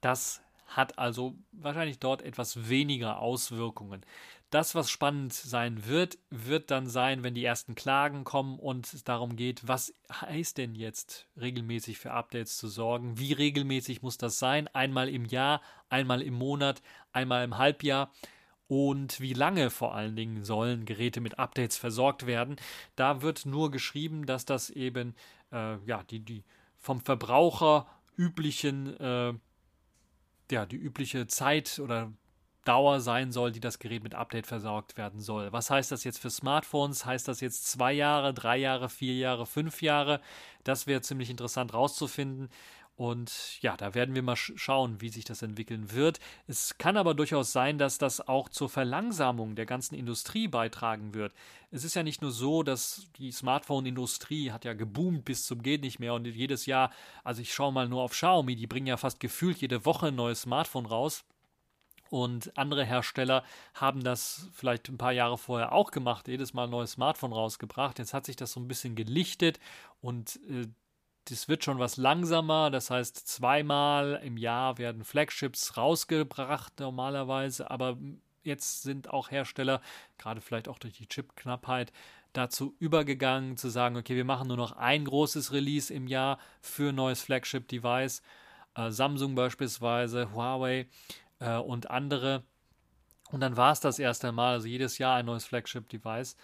[0.00, 4.04] das hat also wahrscheinlich dort etwas weniger Auswirkungen.
[4.54, 9.02] Das, was spannend sein wird, wird dann sein, wenn die ersten Klagen kommen und es
[9.02, 13.18] darum geht, was heißt denn jetzt regelmäßig für Updates zu sorgen?
[13.18, 14.68] Wie regelmäßig muss das sein?
[14.68, 18.12] Einmal im Jahr, einmal im Monat, einmal im Halbjahr?
[18.68, 22.56] und wie lange vor allen Dingen sollen Geräte mit Updates versorgt werden.
[22.96, 25.16] Da wird nur geschrieben, dass das eben
[25.52, 26.44] äh, ja die, die
[26.78, 27.86] vom Verbraucher
[28.16, 29.34] üblichen äh,
[30.50, 32.12] ja die übliche Zeit oder
[32.64, 35.52] Dauer sein soll, die das Gerät mit Update versorgt werden soll.
[35.52, 37.06] Was heißt das jetzt für Smartphones?
[37.06, 40.20] Heißt das jetzt zwei Jahre, drei Jahre, vier Jahre, fünf Jahre?
[40.64, 42.48] Das wäre ziemlich interessant rauszufinden.
[42.96, 46.20] Und ja, da werden wir mal schauen, wie sich das entwickeln wird.
[46.46, 51.32] Es kann aber durchaus sein, dass das auch zur Verlangsamung der ganzen Industrie beitragen wird.
[51.72, 55.82] Es ist ja nicht nur so, dass die Smartphone-Industrie hat ja geboomt bis zum geht
[55.82, 56.92] nicht mehr und jedes Jahr,
[57.24, 60.14] also ich schaue mal nur auf Xiaomi, die bringen ja fast gefühlt jede Woche ein
[60.14, 61.24] neues Smartphone raus.
[62.14, 63.42] Und andere Hersteller
[63.74, 67.98] haben das vielleicht ein paar Jahre vorher auch gemacht, jedes Mal ein neues Smartphone rausgebracht.
[67.98, 69.58] Jetzt hat sich das so ein bisschen gelichtet
[70.00, 70.68] und äh,
[71.24, 72.70] das wird schon was langsamer.
[72.70, 77.98] Das heißt, zweimal im Jahr werden Flagships rausgebracht normalerweise, aber
[78.44, 79.80] jetzt sind auch Hersteller,
[80.16, 81.92] gerade vielleicht auch durch die Chipknappheit,
[82.32, 86.90] dazu übergegangen zu sagen, okay, wir machen nur noch ein großes Release im Jahr für
[86.90, 88.22] ein neues Flagship-Device.
[88.76, 90.86] Äh, Samsung beispielsweise, Huawei
[91.40, 92.44] äh, und andere.
[93.30, 96.36] Und dann war es das erste Mal, also jedes Jahr ein neues Flagship-Device.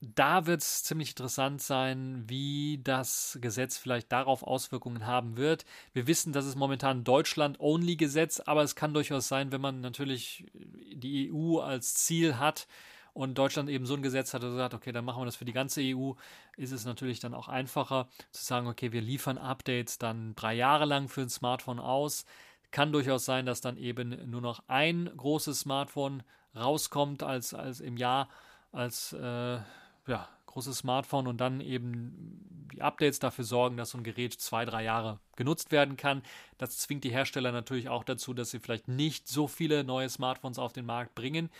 [0.00, 5.66] da wird es ziemlich interessant sein, wie das Gesetz vielleicht darauf Auswirkungen haben wird.
[5.92, 11.30] Wir wissen, das ist momentan Deutschland-only-Gesetz, aber es kann durchaus sein, wenn man natürlich die
[11.30, 12.66] EU als Ziel hat
[13.12, 15.44] und Deutschland eben so ein Gesetz hat, und sagt, okay, dann machen wir das für
[15.44, 16.12] die ganze EU,
[16.56, 20.86] ist es natürlich dann auch einfacher zu sagen, okay, wir liefern Updates dann drei Jahre
[20.86, 22.24] lang für ein Smartphone aus.
[22.70, 26.22] Kann durchaus sein, dass dann eben nur noch ein großes Smartphone
[26.54, 28.28] rauskommt als, als im Jahr
[28.72, 29.58] als äh,
[30.06, 34.64] ja, großes Smartphone und dann eben die Updates dafür sorgen, dass so ein Gerät zwei,
[34.64, 36.22] drei Jahre genutzt werden kann.
[36.58, 40.58] Das zwingt die Hersteller natürlich auch dazu, dass sie vielleicht nicht so viele neue Smartphones
[40.58, 41.50] auf den Markt bringen.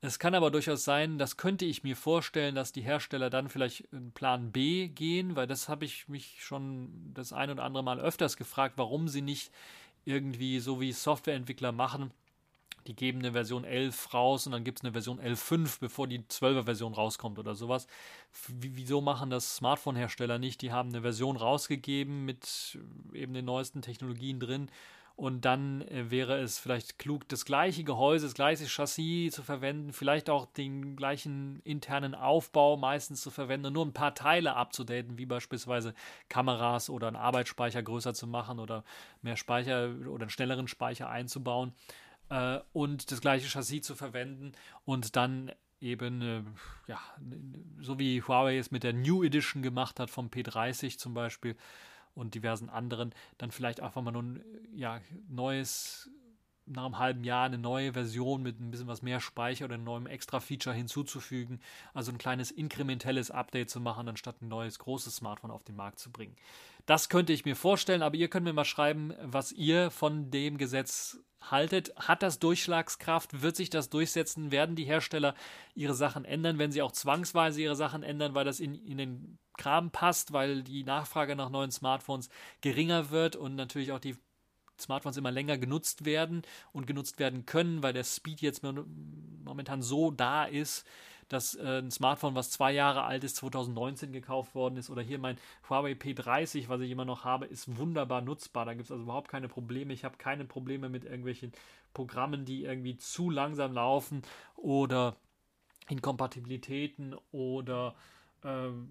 [0.00, 3.80] Es kann aber durchaus sein, das könnte ich mir vorstellen, dass die Hersteller dann vielleicht
[3.92, 7.98] in Plan B gehen, weil das habe ich mich schon das ein oder andere Mal
[7.98, 9.50] öfters gefragt, warum sie nicht
[10.08, 12.12] irgendwie so wie Softwareentwickler machen,
[12.86, 16.20] die geben eine Version 11 raus und dann gibt es eine Version 11.5, bevor die
[16.20, 17.86] 12er Version rauskommt oder sowas.
[18.48, 20.62] Wieso machen das Smartphone-Hersteller nicht?
[20.62, 22.78] Die haben eine Version rausgegeben mit
[23.12, 24.70] eben den neuesten Technologien drin
[25.18, 29.92] und dann äh, wäre es vielleicht klug, das gleiche Gehäuse, das gleiche Chassis zu verwenden,
[29.92, 35.18] vielleicht auch den gleichen internen Aufbau meistens zu verwenden und nur ein paar Teile abzudaten,
[35.18, 35.92] wie beispielsweise
[36.28, 38.84] Kameras oder einen Arbeitsspeicher größer zu machen oder
[39.20, 41.72] mehr Speicher oder einen schnelleren Speicher einzubauen
[42.28, 44.52] äh, und das gleiche Chassis zu verwenden
[44.84, 45.50] und dann
[45.80, 46.42] eben, äh,
[46.86, 47.00] ja,
[47.80, 51.56] so wie Huawei es mit der New Edition gemacht hat vom P30 zum Beispiel
[52.18, 56.10] und diversen anderen, dann vielleicht einfach mal nur ein ja, neues
[56.70, 59.84] nach einem halben Jahr eine neue Version mit ein bisschen was mehr Speicher oder einem
[59.84, 61.60] neuen Extra-Feature hinzuzufügen.
[61.94, 65.98] Also ein kleines inkrementelles Update zu machen, anstatt ein neues großes Smartphone auf den Markt
[65.98, 66.36] zu bringen.
[66.86, 70.58] Das könnte ich mir vorstellen, aber ihr könnt mir mal schreiben, was ihr von dem
[70.58, 71.94] Gesetz haltet.
[71.96, 73.42] Hat das Durchschlagskraft?
[73.42, 74.50] Wird sich das durchsetzen?
[74.50, 75.34] Werden die Hersteller
[75.74, 76.58] ihre Sachen ändern?
[76.58, 80.62] Wenn sie auch zwangsweise ihre Sachen ändern, weil das in, in den Kram passt, weil
[80.62, 82.28] die Nachfrage nach neuen Smartphones
[82.60, 84.16] geringer wird und natürlich auch die
[84.80, 90.10] Smartphones immer länger genutzt werden und genutzt werden können, weil der Speed jetzt momentan so
[90.10, 90.86] da ist,
[91.28, 95.18] dass äh, ein Smartphone, was zwei Jahre alt ist, 2019 gekauft worden ist, oder hier
[95.18, 95.38] mein
[95.68, 98.64] Huawei P30, was ich immer noch habe, ist wunderbar nutzbar.
[98.64, 99.92] Da gibt es also überhaupt keine Probleme.
[99.92, 101.52] Ich habe keine Probleme mit irgendwelchen
[101.94, 104.22] Programmen, die irgendwie zu langsam laufen
[104.56, 105.16] oder
[105.88, 107.94] Inkompatibilitäten oder
[108.44, 108.88] ähm,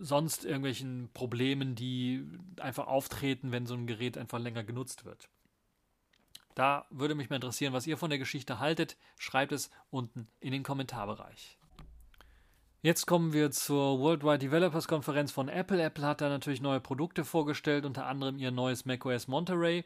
[0.00, 2.24] sonst irgendwelchen Problemen, die
[2.60, 5.28] einfach auftreten, wenn so ein Gerät einfach länger genutzt wird.
[6.54, 8.96] Da würde mich mal interessieren, was ihr von der Geschichte haltet.
[9.16, 11.57] Schreibt es unten in den Kommentarbereich.
[12.88, 15.82] Jetzt kommen wir zur Worldwide Developers Konferenz von Apple.
[15.82, 19.84] Apple hat da natürlich neue Produkte vorgestellt, unter anderem ihr neues macOS Monterey.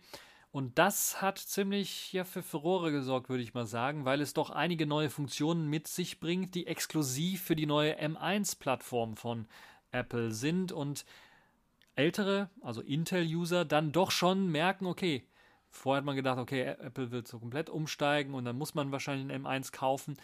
[0.53, 4.51] Und das hat ziemlich ja, für Furore gesorgt, würde ich mal sagen, weil es doch
[4.51, 9.49] einige neue Funktionen mit sich bringt, die exklusiv für die neue M1-Plattform von
[9.91, 11.05] Apple sind und
[11.97, 15.27] ältere, also Intel-User, dann doch schon merken, okay,
[15.71, 19.29] vorher hat man gedacht, okay, Apple wird so komplett umsteigen und dann muss man wahrscheinlich
[19.35, 20.17] einen M1 kaufen.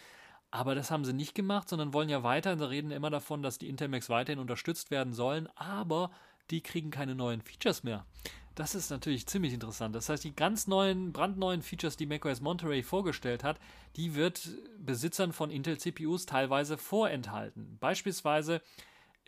[0.51, 2.57] Aber das haben sie nicht gemacht, sondern wollen ja weiter.
[2.57, 6.11] Sie reden immer davon, dass die Intel Macs weiterhin unterstützt werden sollen, aber
[6.51, 8.07] die kriegen keine neuen Features mehr.
[8.55, 9.95] Das ist natürlich ziemlich interessant.
[9.95, 13.61] Das heißt, die ganz neuen, brandneuen Features, die macOS Monterey vorgestellt hat,
[13.95, 14.49] die wird
[14.81, 17.77] Besitzern von Intel CPUs teilweise vorenthalten.
[17.79, 18.61] Beispielsweise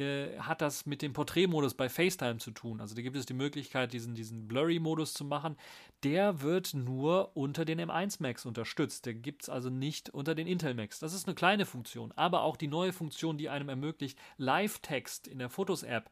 [0.01, 2.81] äh, hat das mit dem Porträtmodus bei FaceTime zu tun.
[2.81, 5.57] Also da gibt es die Möglichkeit, diesen, diesen Blurry-Modus zu machen.
[6.03, 9.07] Der wird nur unter den M1 Macs unterstützt.
[9.07, 10.99] Der gibt es also nicht unter den Intel Macs.
[10.99, 12.13] Das ist eine kleine Funktion.
[12.17, 16.11] Aber auch die neue Funktion, die einem ermöglicht, Live-Text in der Fotos-App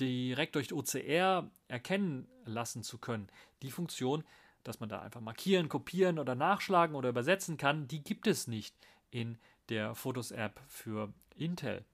[0.00, 3.28] direkt durch OCR erkennen lassen zu können.
[3.62, 4.24] Die Funktion,
[4.64, 8.74] dass man da einfach markieren, kopieren oder nachschlagen oder übersetzen kann, die gibt es nicht
[9.10, 9.38] in
[9.68, 11.84] der Fotos-App für Intel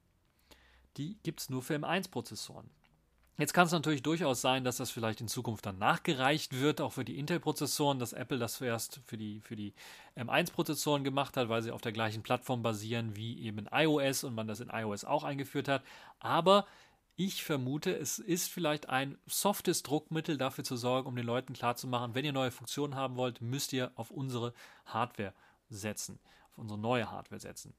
[0.96, 2.70] die gibt es nur für M1-Prozessoren.
[3.36, 6.92] Jetzt kann es natürlich durchaus sein, dass das vielleicht in Zukunft dann nachgereicht wird, auch
[6.92, 9.74] für die Intel-Prozessoren, dass Apple das zuerst für die, für die
[10.16, 14.46] M1-Prozessoren gemacht hat, weil sie auf der gleichen Plattform basieren wie eben iOS und man
[14.46, 15.82] das in iOS auch eingeführt hat.
[16.20, 16.64] Aber
[17.16, 22.14] ich vermute, es ist vielleicht ein softes Druckmittel dafür zu sorgen, um den Leuten klarzumachen,
[22.14, 24.52] wenn ihr neue Funktionen haben wollt, müsst ihr auf unsere
[24.86, 25.34] Hardware
[25.68, 26.20] setzen,
[26.52, 27.74] auf unsere neue Hardware setzen.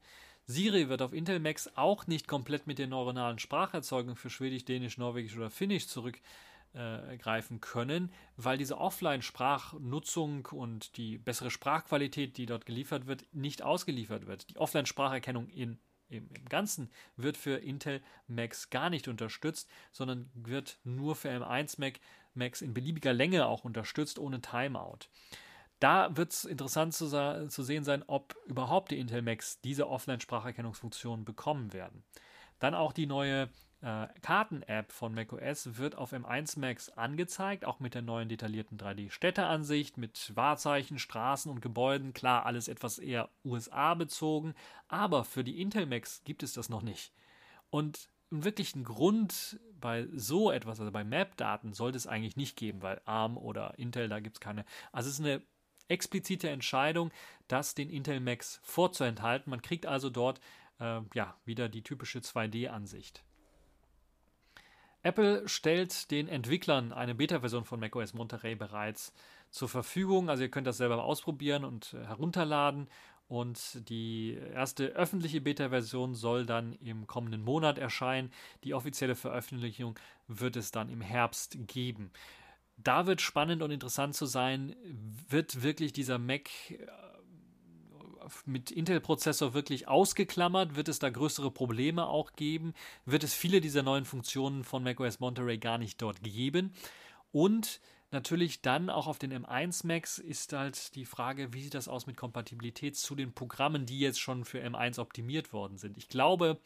[0.48, 4.98] Siri wird auf Intel Macs auch nicht komplett mit der neuronalen Spracherzeugung für Schwedisch, Dänisch,
[4.98, 12.66] Norwegisch oder Finnisch zurückgreifen äh, können, weil diese Offline-Sprachnutzung und die bessere Sprachqualität, die dort
[12.66, 14.50] geliefert wird, nicht ausgeliefert wird.
[14.50, 15.80] Die Offline-Spracherkennung in
[16.10, 21.80] im, im Ganzen wird für Intel Macs gar nicht unterstützt, sondern wird nur für M1
[21.80, 22.00] Mac
[22.34, 25.08] Macs in beliebiger Länge auch unterstützt, ohne Timeout.
[25.80, 27.08] Da wird es interessant zu,
[27.50, 32.04] zu, sehen sein, ob überhaupt die Intel Macs diese Offline-Spracherkennungsfunktion bekommen werden.
[32.60, 33.50] Dann auch die neue
[33.82, 39.98] äh, Karten-App von macOS wird auf M1 Max angezeigt, auch mit der neuen detaillierten 3D-Städteansicht,
[39.98, 42.14] mit Wahrzeichen, Straßen und Gebäuden.
[42.14, 44.56] Klar, alles etwas eher USA-bezogen,
[44.88, 47.14] aber für die Intel Macs gibt es das noch nicht.
[47.70, 52.82] Und einen wirklichen Grund bei so etwas, also bei Map-Daten, sollte es eigentlich nicht geben,
[52.82, 54.66] weil ARM oder Intel, da gibt es keine.
[54.92, 55.42] Also es ist eine
[55.88, 57.12] explizite Entscheidung,
[57.48, 59.50] das den Intel Macs vorzuenthalten.
[59.50, 60.40] Man kriegt also dort
[60.80, 63.24] äh, ja wieder die typische 2D-Ansicht.
[65.04, 69.14] Apple stellt den Entwicklern eine Beta-Version von macOS Monterey bereits
[69.52, 70.30] zur Verfügung.
[70.30, 72.90] Also ihr könnt das selber ausprobieren und äh, herunterladen.
[73.28, 78.32] Und die erste öffentliche Beta-Version soll dann im kommenden Monat erscheinen.
[78.64, 82.12] Die offizielle Veröffentlichung wird es dann im Herbst geben.
[82.78, 84.76] Da wird spannend und interessant zu sein,
[85.30, 86.78] wird wirklich dieser Mac äh,
[88.46, 90.76] mit Intel-Prozessor wirklich ausgeklammert?
[90.76, 92.74] Wird es da größere Probleme auch geben?
[93.06, 96.74] Wird es viele dieser neuen Funktionen von macOS Monterey gar nicht dort geben?
[97.32, 101.88] Und natürlich dann auch auf den M1 Macs ist halt die Frage, wie sieht das
[101.88, 105.98] aus mit Kompatibilität zu den Programmen, die jetzt schon für M1 optimiert worden sind?
[105.98, 106.60] Ich glaube,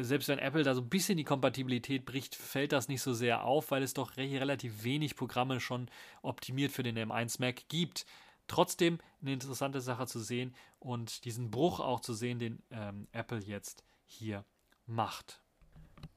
[0.00, 3.44] selbst wenn Apple da so ein bisschen die Kompatibilität bricht, fällt das nicht so sehr
[3.44, 5.90] auf, weil es doch relativ wenig Programme schon
[6.22, 8.06] optimiert für den M1 Mac gibt
[8.50, 13.38] trotzdem eine interessante Sache zu sehen und diesen Bruch auch zu sehen, den ähm, Apple
[13.38, 14.44] jetzt hier
[14.86, 15.40] macht.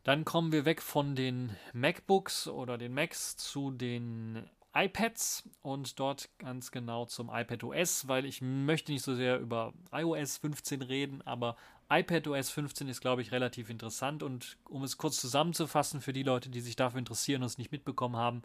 [0.04, 6.30] Dann kommen wir weg von den MacBooks oder den Macs zu den iPads und dort
[6.40, 11.22] ganz genau zum iPad OS, weil ich möchte nicht so sehr über iOS 15 reden,
[11.22, 11.56] aber
[11.90, 16.24] iPad OS 15 ist, glaube ich, relativ interessant und um es kurz zusammenzufassen für die
[16.24, 18.44] Leute, die sich dafür interessieren und es nicht mitbekommen haben,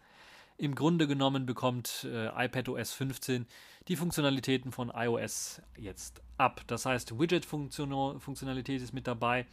[0.58, 3.46] im Grunde genommen bekommt äh, iPadOS 15
[3.86, 6.62] die Funktionalitäten von iOS jetzt ab.
[6.66, 9.46] Das heißt, Widget-Funktionalität ist mit dabei.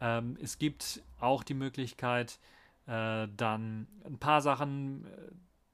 [0.00, 2.38] Ähm, es gibt auch die Möglichkeit,
[2.86, 5.08] äh, dann ein paar Sachen, äh,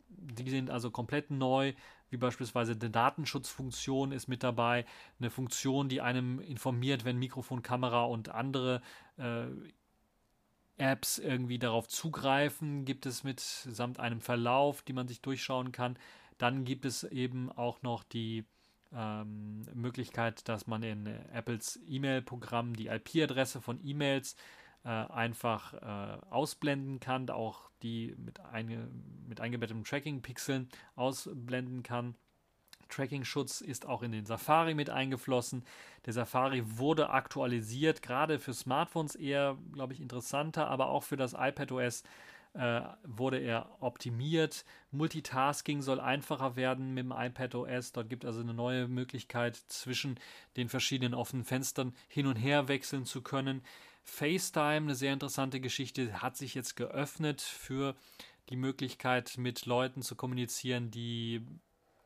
[0.09, 1.73] die sind also komplett neu,
[2.15, 4.87] wie beispielsweise eine Datenschutzfunktion ist mit dabei,
[5.19, 8.81] eine Funktion, die einem informiert, wenn Mikrofon, Kamera und andere
[9.17, 9.47] äh,
[10.77, 15.99] Apps irgendwie darauf zugreifen, gibt es mit samt einem Verlauf, die man sich durchschauen kann.
[16.39, 18.45] Dann gibt es eben auch noch die
[18.93, 24.37] ähm, Möglichkeit, dass man in Apples E-Mail-Programm die IP-Adresse von E-Mails
[24.85, 28.89] äh, einfach äh, ausblenden kann, auch die mit, einge
[29.27, 32.15] mit eingebetteten Tracking-Pixeln ausblenden kann.
[32.89, 35.65] Tracking-Schutz ist auch in den Safari mit eingeflossen.
[36.07, 41.35] Der Safari wurde aktualisiert, gerade für Smartphones eher, glaube ich, interessanter, aber auch für das
[41.35, 42.03] iPadOS
[42.55, 44.65] äh, wurde er optimiert.
[44.93, 47.93] Multitasking soll einfacher werden mit dem iPadOS.
[47.93, 50.21] Dort gibt es also eine neue Möglichkeit, zwischen
[50.57, 53.63] den verschiedenen offenen Fenstern hin und her wechseln zu können.
[54.05, 57.97] FaceTime, eine sehr interessante Geschichte, hat sich jetzt geöffnet für
[58.51, 61.45] die Möglichkeit, mit Leuten zu kommunizieren, die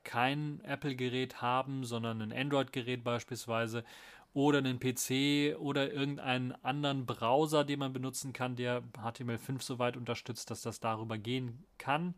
[0.04, 3.84] kein Apple-Gerät haben, sondern ein Android-Gerät beispielsweise
[4.32, 10.50] oder einen PC oder irgendeinen anderen Browser, den man benutzen kann, der HTML5 soweit unterstützt,
[10.50, 12.14] dass das darüber gehen kann.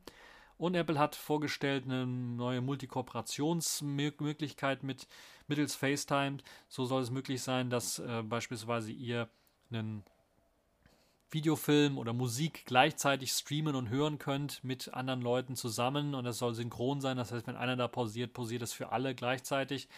[0.58, 5.08] Und Apple hat vorgestellt eine neue Multikooperationsmöglichkeit mit
[5.48, 6.36] mittels FaceTime.
[6.68, 9.30] So soll es möglich sein, dass äh, beispielsweise ihr
[9.70, 10.04] einen
[11.30, 16.54] Videofilm oder Musik gleichzeitig streamen und hören könnt mit anderen Leuten zusammen und es soll
[16.54, 17.16] synchron sein.
[17.16, 19.88] Das heißt, wenn einer da pausiert, pausiert es für alle gleichzeitig.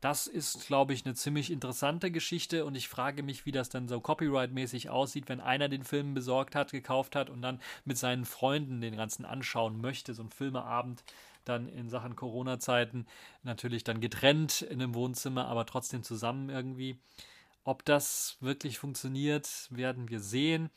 [0.00, 3.86] Das ist, glaube ich, eine ziemlich interessante Geschichte und ich frage mich, wie das dann
[3.86, 8.24] so copyright-mäßig aussieht, wenn einer den Film besorgt hat, gekauft hat und dann mit seinen
[8.24, 11.04] Freunden den ganzen anschauen möchte, so ein Filmeabend
[11.44, 13.06] dann in Sachen Corona-Zeiten
[13.42, 16.98] natürlich dann getrennt in einem Wohnzimmer, aber trotzdem zusammen irgendwie.
[17.64, 20.70] Ob das wirklich funktioniert, werden wir sehen.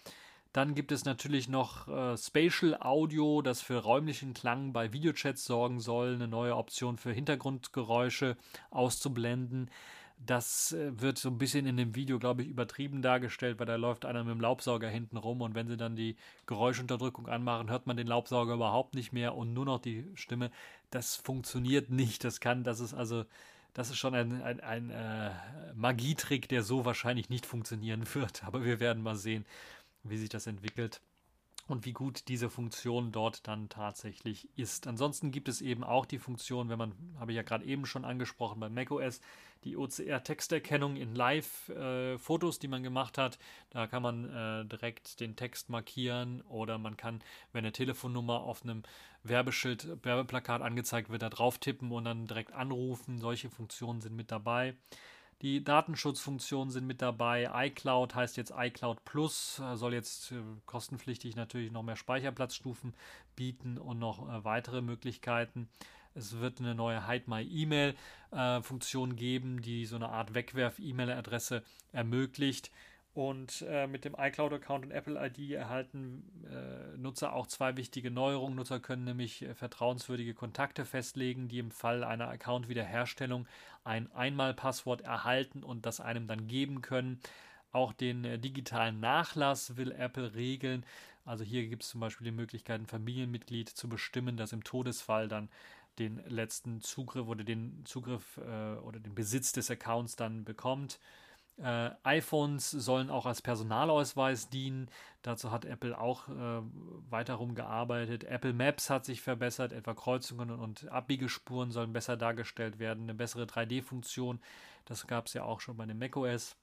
[0.53, 5.79] Dann gibt es natürlich noch äh, Spatial Audio, das für räumlichen Klang bei Videochats sorgen
[5.79, 8.37] soll, eine neue Option für Hintergrundgeräusche
[8.69, 9.71] auszublenden.
[10.23, 13.77] Das äh, wird so ein bisschen in dem Video, glaube ich, übertrieben dargestellt, weil da
[13.77, 17.87] läuft einer mit dem Laubsauger hinten rum und wenn sie dann die Geräuschunterdrückung anmachen, hört
[17.87, 20.51] man den Laubsauger überhaupt nicht mehr und nur noch die Stimme.
[20.91, 22.23] Das funktioniert nicht.
[22.23, 23.25] Das kann, das ist also
[23.73, 25.31] das ist schon ein, ein, ein äh,
[25.75, 28.43] Magietrick, der so wahrscheinlich nicht funktionieren wird.
[28.43, 29.45] Aber wir werden mal sehen,
[30.03, 31.01] wie sich das entwickelt
[31.67, 34.87] und wie gut diese Funktion dort dann tatsächlich ist.
[34.87, 38.05] Ansonsten gibt es eben auch die Funktion, wenn man, habe ich ja gerade eben schon
[38.05, 39.21] angesprochen, bei macOS,
[39.63, 43.39] die OCR-Texterkennung in Live-Fotos, äh, die man gemacht hat.
[43.69, 48.63] Da kann man äh, direkt den Text markieren oder man kann, wenn eine Telefonnummer auf
[48.63, 48.83] einem
[49.23, 53.19] Werbeschild, Werbeplakat angezeigt wird, da drauf tippen und dann direkt anrufen.
[53.19, 54.75] Solche Funktionen sind mit dabei.
[55.43, 57.51] Die Datenschutzfunktionen sind mit dabei.
[57.53, 60.35] iCloud heißt jetzt iCloud Plus, äh, soll jetzt äh,
[60.65, 62.93] kostenpflichtig natürlich noch mehr Speicherplatzstufen
[63.35, 65.67] bieten und noch äh, weitere Möglichkeiten.
[66.15, 67.95] Es wird eine neue Hide My E-Mail
[68.61, 72.71] Funktion geben, die so eine Art Wegwerf-E-Mail-Adresse ermöglicht.
[73.13, 78.55] Und äh, mit dem iCloud-Account und Apple ID erhalten äh, Nutzer auch zwei wichtige Neuerungen.
[78.55, 83.47] Nutzer können nämlich äh, vertrauenswürdige Kontakte festlegen, die im Fall einer Account-Wiederherstellung
[83.83, 87.19] ein Einmalpasswort erhalten und das einem dann geben können.
[87.71, 90.83] Auch den äh, digitalen Nachlass will Apple regeln.
[91.23, 95.27] Also hier gibt es zum Beispiel die Möglichkeit, ein Familienmitglied zu bestimmen, das im Todesfall
[95.27, 95.49] dann
[95.99, 100.99] den letzten Zugriff oder den Zugriff äh, oder den Besitz des Accounts dann bekommt.
[101.57, 104.89] Äh, iPhones sollen auch als Personalausweis dienen.
[105.21, 106.61] Dazu hat Apple auch äh,
[107.09, 108.23] weiter rumgearbeitet.
[108.23, 113.03] Apple Maps hat sich verbessert, etwa Kreuzungen und Abbiegespuren sollen besser dargestellt werden.
[113.03, 114.39] Eine bessere 3D-Funktion,
[114.85, 116.55] das gab es ja auch schon bei dem macOS,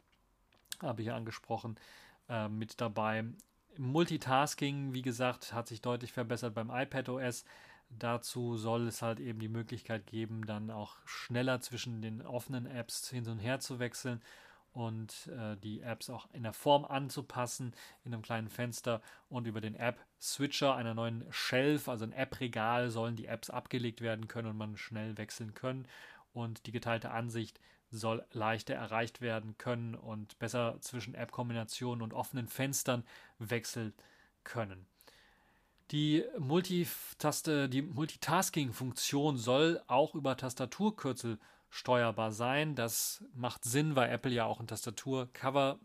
[0.82, 1.76] habe ich ja angesprochen,
[2.28, 3.24] äh, mit dabei.
[3.78, 7.44] Multitasking, wie gesagt, hat sich deutlich verbessert beim iPadOS.
[7.90, 13.08] Dazu soll es halt eben die Möglichkeit geben, dann auch schneller zwischen den offenen Apps
[13.08, 14.20] hin und her zu wechseln
[14.72, 19.60] und äh, die Apps auch in der Form anzupassen in einem kleinen Fenster und über
[19.60, 24.48] den App Switcher, einer neuen Shelf, also ein App-Regal, sollen die Apps abgelegt werden können
[24.48, 25.86] und man schnell wechseln können
[26.32, 27.60] und die geteilte Ansicht
[27.90, 33.04] soll leichter erreicht werden können und besser zwischen App-Kombinationen und offenen Fenstern
[33.38, 33.92] wechseln
[34.44, 34.86] können.
[35.90, 41.38] Die Multitaste, die Multitasking-Funktion soll auch über Tastaturkürzel
[41.70, 42.74] steuerbar sein.
[42.74, 45.80] Das macht Sinn, weil Apple ja auch ein Tastaturcover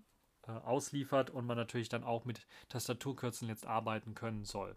[0.48, 4.76] äh, ausliefert und man natürlich dann auch mit Tastaturkürzeln jetzt arbeiten können soll.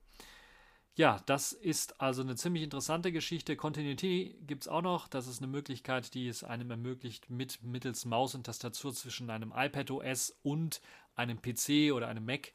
[0.94, 3.54] Ja, das ist also eine ziemlich interessante Geschichte.
[3.56, 5.06] Continuity gibt es auch noch.
[5.06, 9.52] Das ist eine Möglichkeit, die es einem ermöglicht, mit mittels Maus und Tastatur zwischen einem
[9.54, 10.80] iPad OS und
[11.14, 12.52] einem PC oder einem Mac,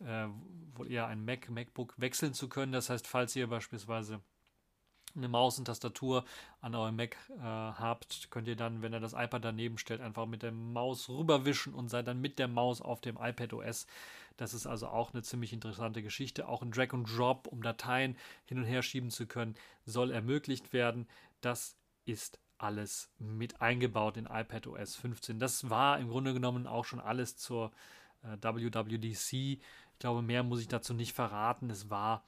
[0.00, 0.26] äh,
[0.74, 2.72] wohl eher ein Mac, MacBook wechseln zu können.
[2.72, 4.22] Das heißt, falls ihr beispielsweise
[5.16, 6.24] eine Maus und Tastatur
[6.60, 10.26] an eurem Mac äh, habt, könnt ihr dann, wenn ihr das iPad daneben stellt, einfach
[10.26, 13.86] mit der Maus rüberwischen und seid dann mit der Maus auf dem iPad OS.
[14.36, 16.48] Das ist also auch eine ziemlich interessante Geschichte.
[16.48, 19.54] Auch ein Drag and Drop, um Dateien hin und her schieben zu können,
[19.84, 21.06] soll ermöglicht werden.
[21.40, 25.38] Das ist alles mit eingebaut in iPad OS 15.
[25.38, 27.72] Das war im Grunde genommen auch schon alles zur
[28.22, 29.32] äh, WWDC.
[29.32, 29.60] Ich
[29.98, 31.70] glaube, mehr muss ich dazu nicht verraten.
[31.70, 32.24] Es war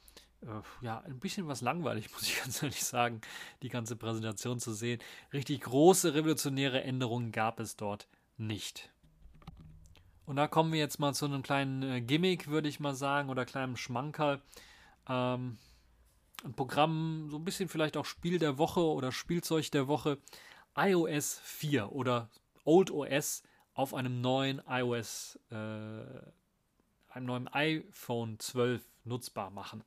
[0.81, 3.21] ja, ein bisschen was langweilig, muss ich ganz ehrlich sagen,
[3.63, 5.01] die ganze Präsentation zu sehen.
[5.33, 8.91] Richtig große revolutionäre Änderungen gab es dort nicht.
[10.27, 13.29] Und da kommen wir jetzt mal zu einem kleinen äh, Gimmick, würde ich mal sagen,
[13.29, 14.41] oder kleinem Schmankerl.
[15.09, 15.59] Ähm,
[16.45, 20.19] ein Programm, so ein bisschen vielleicht auch Spiel der Woche oder Spielzeug der Woche.
[20.77, 22.31] iOS 4 oder
[22.65, 23.43] Old OS
[23.75, 29.85] auf einem neuen iOS, äh, einem neuen iPhone 12 nutzbar machen.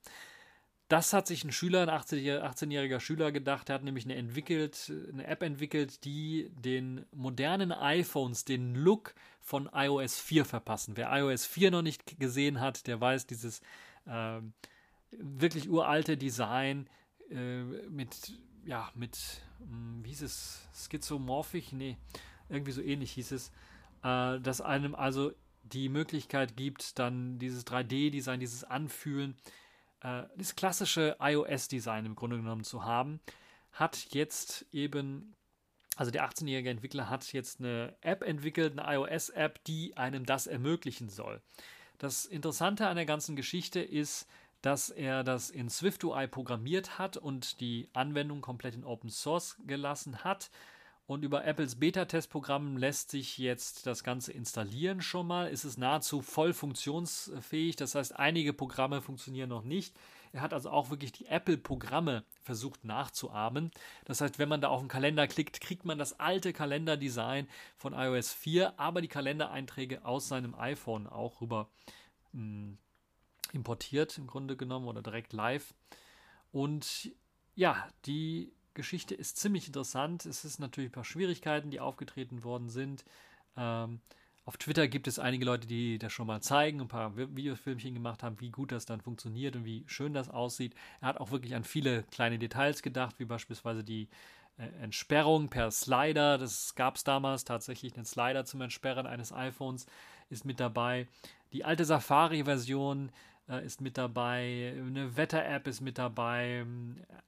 [0.87, 3.69] Das hat sich ein Schüler, ein 18-jähriger Schüler gedacht.
[3.69, 9.69] Er hat nämlich eine, entwickelt, eine App entwickelt, die den modernen iPhones den Look von
[9.73, 10.95] iOS 4 verpassen.
[10.95, 13.61] Wer iOS 4 noch nicht gesehen hat, der weiß dieses
[14.05, 14.39] äh,
[15.11, 16.89] wirklich uralte Design
[17.29, 18.33] äh, mit,
[18.65, 19.17] ja, mit,
[19.59, 21.73] hm, wie hieß es, schizomorphisch?
[21.73, 21.97] Nee,
[22.47, 23.51] irgendwie so ähnlich hieß es,
[24.03, 25.33] äh, dass einem also
[25.63, 29.35] die Möglichkeit gibt, dann dieses 3D-Design, dieses Anfühlen,
[30.01, 33.19] äh, das klassische iOS-Design im Grunde genommen zu haben,
[33.71, 35.35] hat jetzt eben,
[35.95, 41.09] also der 18-jährige Entwickler hat jetzt eine App entwickelt, eine iOS-App, die einem das ermöglichen
[41.09, 41.41] soll.
[41.97, 44.27] Das Interessante an der ganzen Geschichte ist,
[44.61, 50.23] dass er das in SwiftUI programmiert hat und die Anwendung komplett in Open Source gelassen
[50.23, 50.49] hat
[51.07, 55.47] und über Apples Beta-Testprogramm lässt sich jetzt das Ganze installieren schon mal.
[55.47, 57.77] Es ist nahezu voll funktionsfähig.
[57.77, 59.95] Das heißt, einige Programme funktionieren noch nicht.
[60.33, 63.71] Er hat also auch wirklich die Apple-Programme versucht nachzuahmen.
[64.03, 67.47] Das heißt, wenn man da auf den Kalender klickt, kriegt man das alte Kalenderdesign
[67.77, 71.69] von iOS 4, aber die Kalendereinträge aus seinem iPhone auch rüber
[72.33, 72.77] mh, hm,
[73.53, 75.73] importiert im Grunde genommen oder direkt live.
[76.51, 77.11] Und
[77.55, 80.25] ja, die Geschichte ist ziemlich interessant.
[80.25, 83.03] Es ist natürlich ein paar Schwierigkeiten, die aufgetreten worden sind.
[83.57, 83.99] Ähm,
[84.45, 88.23] auf Twitter gibt es einige Leute, die das schon mal zeigen, ein paar Videofilmchen gemacht
[88.23, 90.73] haben, wie gut das dann funktioniert und wie schön das aussieht.
[91.01, 94.07] Er hat auch wirklich an viele kleine Details gedacht, wie beispielsweise die
[94.57, 96.37] äh, Entsperrung per Slider.
[96.37, 99.85] Das gab es damals tatsächlich, einen Slider zum Entsperren eines iPhones
[100.29, 101.07] ist mit dabei.
[101.51, 103.11] Die alte Safari-Version
[103.49, 106.65] äh, ist mit dabei, eine Wetter-App ist mit dabei.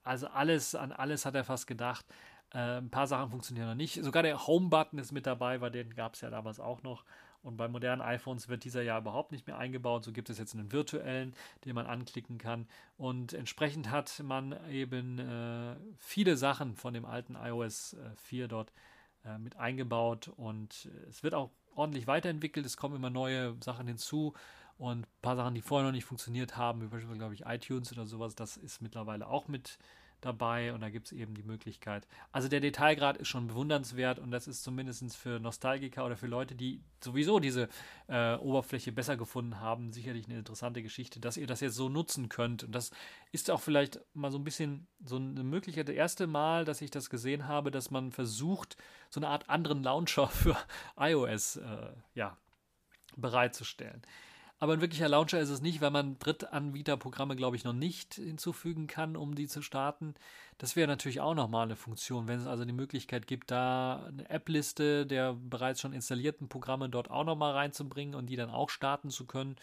[0.03, 2.05] Also alles, an alles hat er fast gedacht.
[2.53, 4.03] Äh, ein paar Sachen funktionieren noch nicht.
[4.03, 7.03] Sogar der Home-Button ist mit dabei, weil den gab es ja damals auch noch.
[7.41, 10.03] Und bei modernen iPhones wird dieser ja überhaupt nicht mehr eingebaut.
[10.03, 12.67] So gibt es jetzt einen virtuellen, den man anklicken kann.
[12.97, 18.73] Und entsprechend hat man eben äh, viele Sachen von dem alten iOS äh, 4 dort
[19.23, 20.29] äh, mit eingebaut.
[20.35, 22.65] Und es wird auch ordentlich weiterentwickelt.
[22.65, 24.33] Es kommen immer neue Sachen hinzu.
[24.79, 27.91] Und ein paar Sachen, die vorher noch nicht funktioniert haben, wie beispielsweise, glaube ich, iTunes
[27.91, 29.77] oder sowas, das ist mittlerweile auch mit
[30.21, 32.07] dabei und da gibt es eben die Möglichkeit.
[32.31, 36.55] Also der Detailgrad ist schon bewundernswert und das ist zumindest für Nostalgiker oder für Leute,
[36.55, 37.67] die sowieso diese
[38.07, 42.29] äh, Oberfläche besser gefunden haben, sicherlich eine interessante Geschichte, dass ihr das jetzt so nutzen
[42.29, 42.63] könnt.
[42.63, 42.91] Und das
[43.33, 45.89] ist auch vielleicht mal so ein bisschen so eine Möglichkeit.
[45.89, 48.77] Das erste Mal, dass ich das gesehen habe, dass man versucht,
[49.09, 50.57] so eine Art anderen Launcher für
[50.97, 52.37] iOS äh, ja,
[53.15, 54.01] bereitzustellen.
[54.61, 58.87] Aber ein wirklicher Launcher ist es nicht, weil man Drittanbieterprogramme, glaube ich, noch nicht hinzufügen
[58.87, 60.15] kann, um die zu starten.
[60.57, 64.29] Das wäre natürlich auch nochmal eine Funktion, wenn es also die Möglichkeit gibt, da eine
[64.29, 69.09] App-Liste der bereits schon installierten Programme dort auch nochmal reinzubringen und die dann auch starten
[69.09, 69.55] zu können.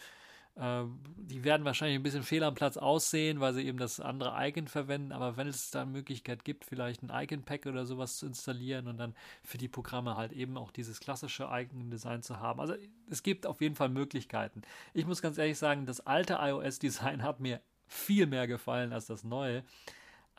[0.57, 0.85] Äh,
[1.17, 4.67] die werden wahrscheinlich ein bisschen fehl am Platz aussehen, weil sie eben das andere Icon
[4.67, 5.11] verwenden.
[5.11, 8.97] Aber wenn es da eine Möglichkeit gibt, vielleicht ein Icon-Pack oder sowas zu installieren und
[8.97, 12.59] dann für die Programme halt eben auch dieses klassische Icon-Design zu haben.
[12.59, 12.75] Also
[13.09, 14.61] es gibt auf jeden Fall Möglichkeiten.
[14.93, 19.23] Ich muss ganz ehrlich sagen, das alte iOS-Design hat mir viel mehr gefallen als das
[19.23, 19.63] neue.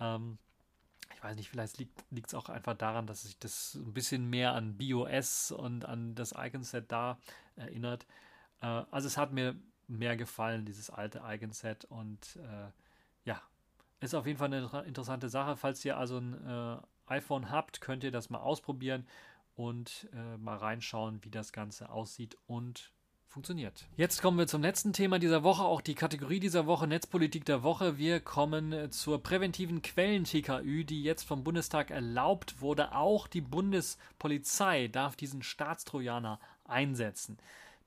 [0.00, 0.38] Ähm,
[1.14, 4.52] ich weiß nicht, vielleicht liegt es auch einfach daran, dass sich das ein bisschen mehr
[4.52, 7.18] an BOS und an das Icon-Set da
[7.56, 8.06] erinnert.
[8.60, 9.56] Äh, also es hat mir
[9.89, 11.84] mehr gefallen, dieses alte Eigenset.
[11.86, 12.70] Und äh,
[13.24, 13.43] ja,
[14.01, 15.57] ist auf jeden Fall eine interessante Sache.
[15.57, 16.76] Falls ihr also ein äh,
[17.07, 19.07] iPhone habt, könnt ihr das mal ausprobieren
[19.57, 22.93] und äh, mal reinschauen, wie das Ganze aussieht und
[23.26, 23.86] funktioniert.
[23.97, 27.62] Jetzt kommen wir zum letzten Thema dieser Woche, auch die Kategorie dieser Woche, Netzpolitik der
[27.62, 27.99] Woche.
[27.99, 32.95] Wir kommen äh, zur präventiven Quellen-TKÜ, die jetzt vom Bundestag erlaubt wurde.
[32.95, 37.39] Auch die Bundespolizei darf diesen Staatstrojaner einsetzen.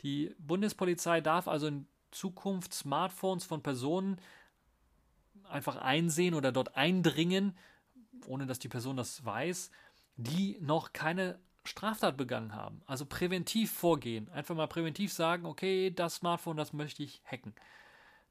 [0.03, 4.19] Die Bundespolizei darf also in Zukunft Smartphones von Personen
[5.49, 7.57] einfach einsehen oder dort eindringen,
[8.25, 9.71] ohne dass die Person das weiß,
[10.17, 12.81] die noch keine Straftat begangen haben.
[12.85, 14.29] Also präventiv vorgehen.
[14.29, 17.53] Einfach mal präventiv sagen, okay, das Smartphone, das möchte ich hacken.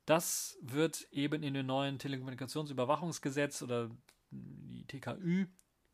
[0.07, 3.91] Das wird eben in dem neuen Telekommunikationsüberwachungsgesetz oder
[4.31, 5.47] die TKÜ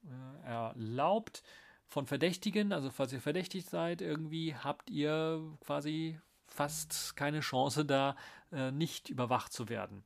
[0.05, 1.43] äh, erlaubt
[1.87, 2.72] von Verdächtigen.
[2.72, 8.16] Also falls ihr verdächtigt seid, irgendwie habt ihr quasi fast keine Chance, da
[8.53, 10.05] äh, nicht überwacht zu werden.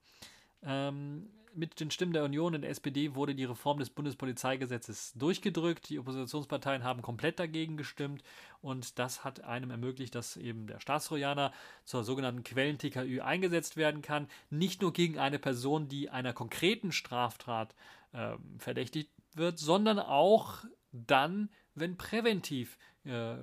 [0.62, 5.88] Ähm, mit den Stimmen der Union und der SPD wurde die Reform des Bundespolizeigesetzes durchgedrückt.
[5.88, 8.22] Die Oppositionsparteien haben komplett dagegen gestimmt
[8.60, 11.52] und das hat einem ermöglicht, dass eben der Staatstrojaner
[11.84, 14.28] zur sogenannten Quellen-TKÜ eingesetzt werden kann.
[14.48, 17.74] Nicht nur gegen eine Person, die einer konkreten Straftat
[18.12, 23.36] äh, verdächtigt wird, sondern auch dann, wenn präventiv äh,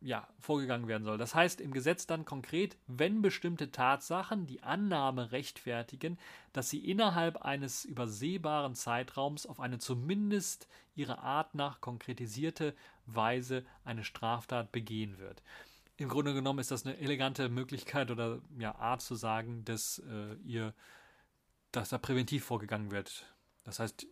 [0.00, 1.18] ja, vorgegangen werden soll.
[1.18, 6.18] Das heißt im Gesetz dann konkret, wenn bestimmte Tatsachen die Annahme rechtfertigen,
[6.52, 12.74] dass sie innerhalb eines übersehbaren Zeitraums auf eine zumindest ihrer Art nach konkretisierte
[13.06, 15.42] Weise eine Straftat begehen wird.
[15.98, 20.34] Im Grunde genommen ist das eine elegante Möglichkeit oder ja, Art zu sagen, dass äh,
[20.46, 20.72] ihr,
[21.72, 23.26] dass da präventiv vorgegangen wird.
[23.64, 24.06] Das heißt,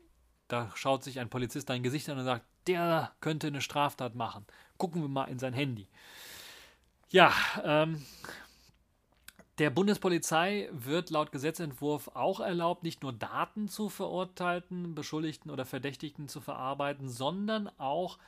[0.49, 4.47] da schaut sich ein Polizist dein Gesicht an und sagt, der könnte eine Straftat machen.
[4.77, 5.89] Gucken wir mal in sein Handy.
[7.11, 7.33] Ja,
[7.65, 8.05] ähm,
[9.59, 16.29] der Bundespolizei wird laut Gesetzentwurf auch erlaubt, nicht nur Daten zu Verurteilten, Beschuldigten oder Verdächtigten
[16.29, 18.19] zu verarbeiten, sondern auch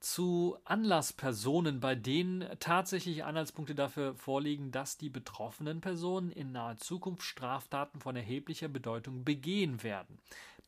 [0.00, 7.22] zu Anlasspersonen, bei denen tatsächlich Anhaltspunkte dafür vorliegen, dass die betroffenen Personen in naher Zukunft
[7.22, 10.18] Straftaten von erheblicher Bedeutung begehen werden.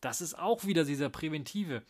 [0.00, 1.82] Das ist auch wieder dieser präventive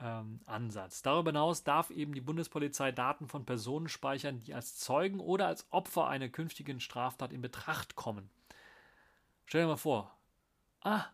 [0.00, 1.02] ähm, Ansatz.
[1.02, 5.66] Darüber hinaus darf eben die Bundespolizei Daten von Personen speichern, die als Zeugen oder als
[5.70, 8.30] Opfer einer künftigen Straftat in Betracht kommen.
[9.46, 10.14] Stell dir mal vor,
[10.82, 11.06] ah,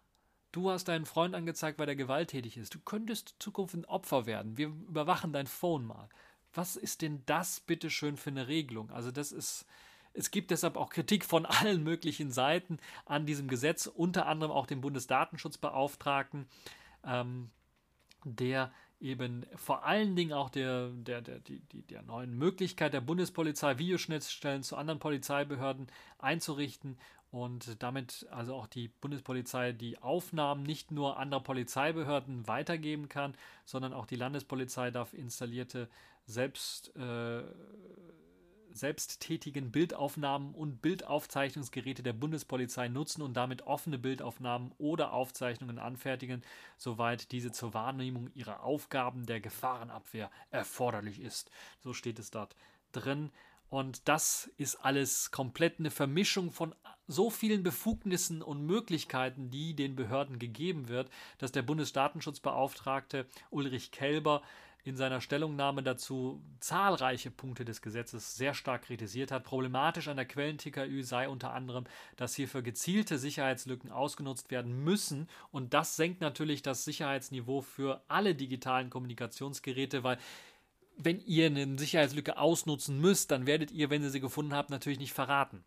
[0.55, 2.75] du hast deinen Freund angezeigt, weil er gewalttätig ist.
[2.75, 4.57] Du könntest in Zukunft ein Opfer werden.
[4.57, 6.09] Wir überwachen dein Phone mal.
[6.53, 8.91] Was ist denn das bitte schön für eine Regelung?
[8.91, 9.67] Also das ist
[10.17, 14.67] es gibt deshalb auch Kritik von allen möglichen Seiten an diesem Gesetz, unter anderem auch
[14.67, 16.47] dem Bundesdatenschutzbeauftragten,
[17.05, 17.51] ähm,
[18.25, 23.79] der eben vor allen Dingen auch der, der, der, die, der neuen Möglichkeit der Bundespolizei,
[23.79, 25.89] Videoschnittstellen zu anderen Polizeibehörden
[26.19, 26.97] einzurichten
[27.35, 33.93] und damit also auch die Bundespolizei die Aufnahmen nicht nur anderer Polizeibehörden weitergeben kann, sondern
[33.93, 35.89] auch die Landespolizei darf installierte
[36.27, 37.43] selbst äh,
[38.71, 46.43] selbsttätigen Bildaufnahmen und Bildaufzeichnungsgeräte der Bundespolizei nutzen und damit offene Bildaufnahmen oder Aufzeichnungen anfertigen,
[46.77, 51.51] soweit diese zur Wahrnehmung ihrer Aufgaben der Gefahrenabwehr erforderlich ist.
[51.81, 52.55] So steht es dort
[52.93, 53.31] drin.
[53.75, 56.77] Und das ist alles komplett eine Vermischung von
[57.09, 64.43] so vielen Befugnissen und Möglichkeiten, die den Behörden gegeben wird, dass der Bundesdatenschutzbeauftragte Ulrich Kelber
[64.85, 69.43] in seiner Stellungnahme dazu zahlreiche Punkte des Gesetzes sehr stark kritisiert hat.
[69.43, 71.85] Problematisch an der Quellen-TKÜ sei unter anderem,
[72.17, 78.37] dass hierfür gezielte Sicherheitslücken ausgenutzt werden müssen und das senkt natürlich das Sicherheitsniveau für alle
[78.37, 80.19] digitalen Kommunikationsgeräte, weil
[80.97, 84.99] wenn ihr eine Sicherheitslücke ausnutzen müsst, dann werdet ihr, wenn ihr sie gefunden habt, natürlich
[84.99, 85.65] nicht verraten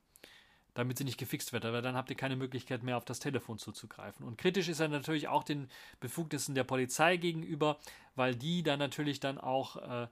[0.78, 1.66] damit sie nicht gefixt wird.
[1.66, 4.24] Aber dann habt ihr keine Möglichkeit mehr, auf das Telefon zuzugreifen.
[4.26, 5.70] Und kritisch ist er natürlich auch den
[6.00, 7.80] Befugnissen der Polizei gegenüber,
[8.16, 10.08] weil die dann natürlich dann auch äh,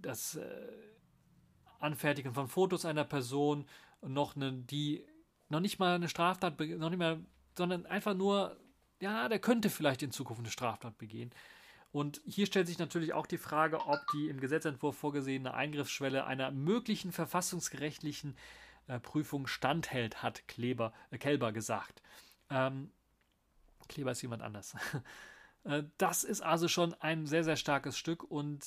[0.00, 0.44] das äh,
[1.80, 3.66] Anfertigen von Fotos einer Person
[4.00, 5.04] noch eine, die
[5.48, 7.18] noch nicht mal eine Straftat, noch nicht mal,
[7.58, 8.56] sondern einfach nur,
[9.00, 11.30] ja, der könnte vielleicht in Zukunft eine Straftat begehen.
[11.94, 16.50] Und hier stellt sich natürlich auch die Frage, ob die im Gesetzentwurf vorgesehene Eingriffsschwelle einer
[16.50, 18.36] möglichen verfassungsgerechtlichen
[18.88, 22.02] äh, Prüfung standhält, hat Kleber, äh, Kelber gesagt.
[22.50, 22.90] Ähm,
[23.86, 24.74] Kleber ist jemand anders.
[25.62, 28.66] äh, das ist also schon ein sehr, sehr starkes Stück und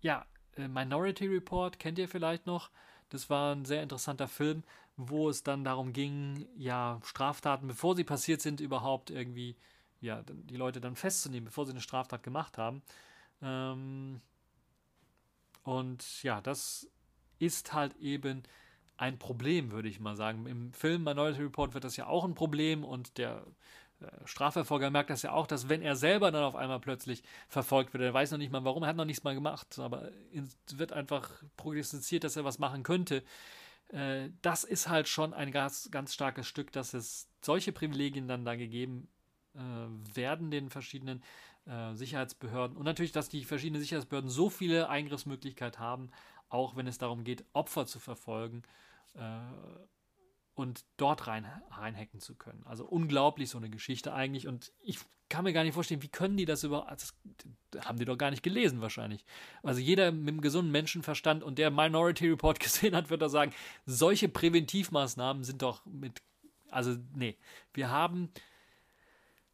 [0.00, 0.26] ja,
[0.56, 2.72] äh, Minority Report kennt ihr vielleicht noch.
[3.10, 4.64] Das war ein sehr interessanter Film,
[4.96, 9.56] wo es dann darum ging, ja, Straftaten, bevor sie passiert sind, überhaupt irgendwie,
[10.02, 12.82] ja, die Leute dann festzunehmen, bevor sie eine Straftat gemacht haben.
[13.40, 14.20] Ähm,
[15.62, 16.88] und ja, das
[17.38, 18.42] ist halt eben
[18.96, 20.46] ein Problem, würde ich mal sagen.
[20.46, 23.44] Im Film Minority Report wird das ja auch ein Problem und der
[24.00, 27.92] äh, Strafverfolger merkt das ja auch, dass wenn er selber dann auf einmal plötzlich verfolgt
[27.94, 30.78] wird, er weiß noch nicht mal warum, er hat noch nichts mal gemacht, aber es
[30.78, 33.22] wird einfach prognostiziert, dass er was machen könnte.
[33.88, 38.44] Äh, das ist halt schon ein ganz, ganz starkes Stück, dass es solche Privilegien dann
[38.44, 39.08] da gegeben
[39.54, 41.22] werden den verschiedenen
[41.92, 46.10] Sicherheitsbehörden und natürlich, dass die verschiedenen Sicherheitsbehörden so viele Eingriffsmöglichkeiten haben,
[46.52, 48.62] auch wenn es darum geht, Opfer zu verfolgen
[49.14, 49.38] äh,
[50.54, 52.62] und dort rein, reinhacken zu können.
[52.66, 54.46] Also unglaublich so eine Geschichte eigentlich.
[54.46, 54.98] Und ich
[55.30, 56.90] kann mir gar nicht vorstellen, wie können die das überhaupt.
[56.90, 57.14] Das
[57.86, 59.24] haben die doch gar nicht gelesen wahrscheinlich.
[59.62, 63.54] Also jeder mit einem gesunden Menschenverstand und der Minority Report gesehen hat, wird da sagen,
[63.86, 66.20] solche Präventivmaßnahmen sind doch mit.
[66.70, 67.38] Also, nee.
[67.72, 68.30] Wir haben.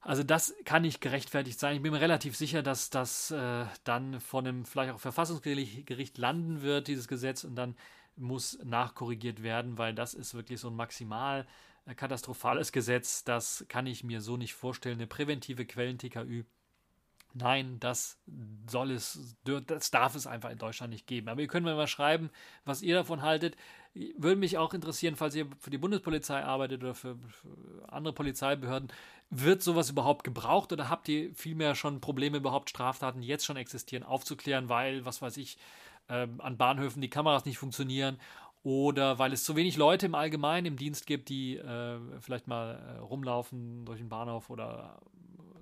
[0.00, 1.76] Also das kann nicht gerechtfertigt sein.
[1.76, 6.62] Ich bin mir relativ sicher, dass das äh, dann von einem vielleicht auch Verfassungsgericht landen
[6.62, 7.74] wird, dieses Gesetz, und dann
[8.16, 11.46] muss nachkorrigiert werden, weil das ist wirklich so ein maximal
[11.86, 13.24] äh, katastrophales Gesetz.
[13.24, 14.98] Das kann ich mir so nicht vorstellen.
[14.98, 16.44] Eine präventive Quellen-TKÜ.
[17.34, 18.18] Nein, das
[18.68, 21.28] soll es, das darf es einfach in Deutschland nicht geben.
[21.28, 22.30] Aber ihr könnt mir mal schreiben,
[22.64, 23.56] was ihr davon haltet.
[24.16, 27.16] Würde mich auch interessieren, falls ihr für die Bundespolizei arbeitet oder für,
[27.88, 28.92] andere Polizeibehörden.
[29.30, 33.56] Wird sowas überhaupt gebraucht oder habt ihr vielmehr schon Probleme, überhaupt Straftaten, die jetzt schon
[33.56, 35.58] existieren, aufzuklären, weil, was weiß ich,
[36.08, 38.18] ähm, an Bahnhöfen die Kameras nicht funktionieren
[38.62, 42.74] oder weil es zu wenig Leute im Allgemeinen im Dienst gibt, die äh, vielleicht mal
[42.74, 45.00] äh, rumlaufen durch den Bahnhof oder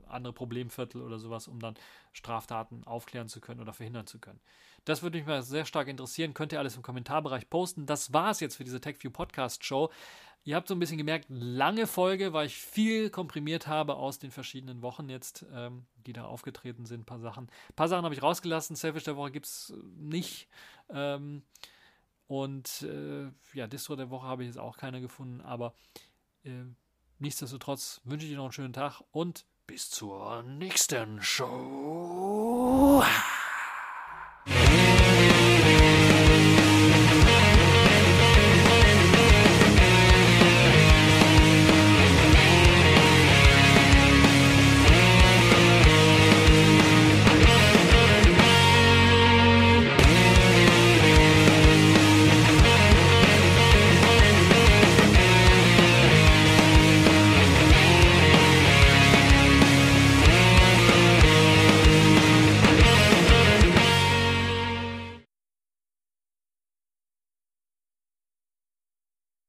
[0.09, 1.74] andere Problemviertel oder sowas, um dann
[2.12, 4.41] Straftaten aufklären zu können oder verhindern zu können.
[4.87, 6.32] Das würde mich mal sehr stark interessieren.
[6.32, 7.87] Könnt ihr alles im Kommentarbereich posten.
[7.87, 9.91] Das war es jetzt für diese TechView Podcast Show.
[10.45, 14.30] Ihr habt so ein bisschen gemerkt, lange Folge, weil ich viel komprimiert habe aus den
[14.30, 17.01] verschiedenen Wochen jetzt, ähm, die da aufgetreten sind.
[17.01, 17.51] Ein paar Sachen.
[17.76, 18.76] Sachen habe ich rausgelassen.
[18.76, 20.47] Selfish der Woche gibt es nicht.
[20.89, 21.43] Ähm,
[22.28, 25.41] und äh, ja, Distro der Woche habe ich jetzt auch keine gefunden.
[25.41, 25.74] Aber
[26.45, 26.62] äh,
[27.18, 33.03] nichtsdestotrotz wünsche ich dir noch einen schönen Tag und bis zur nächsten Show.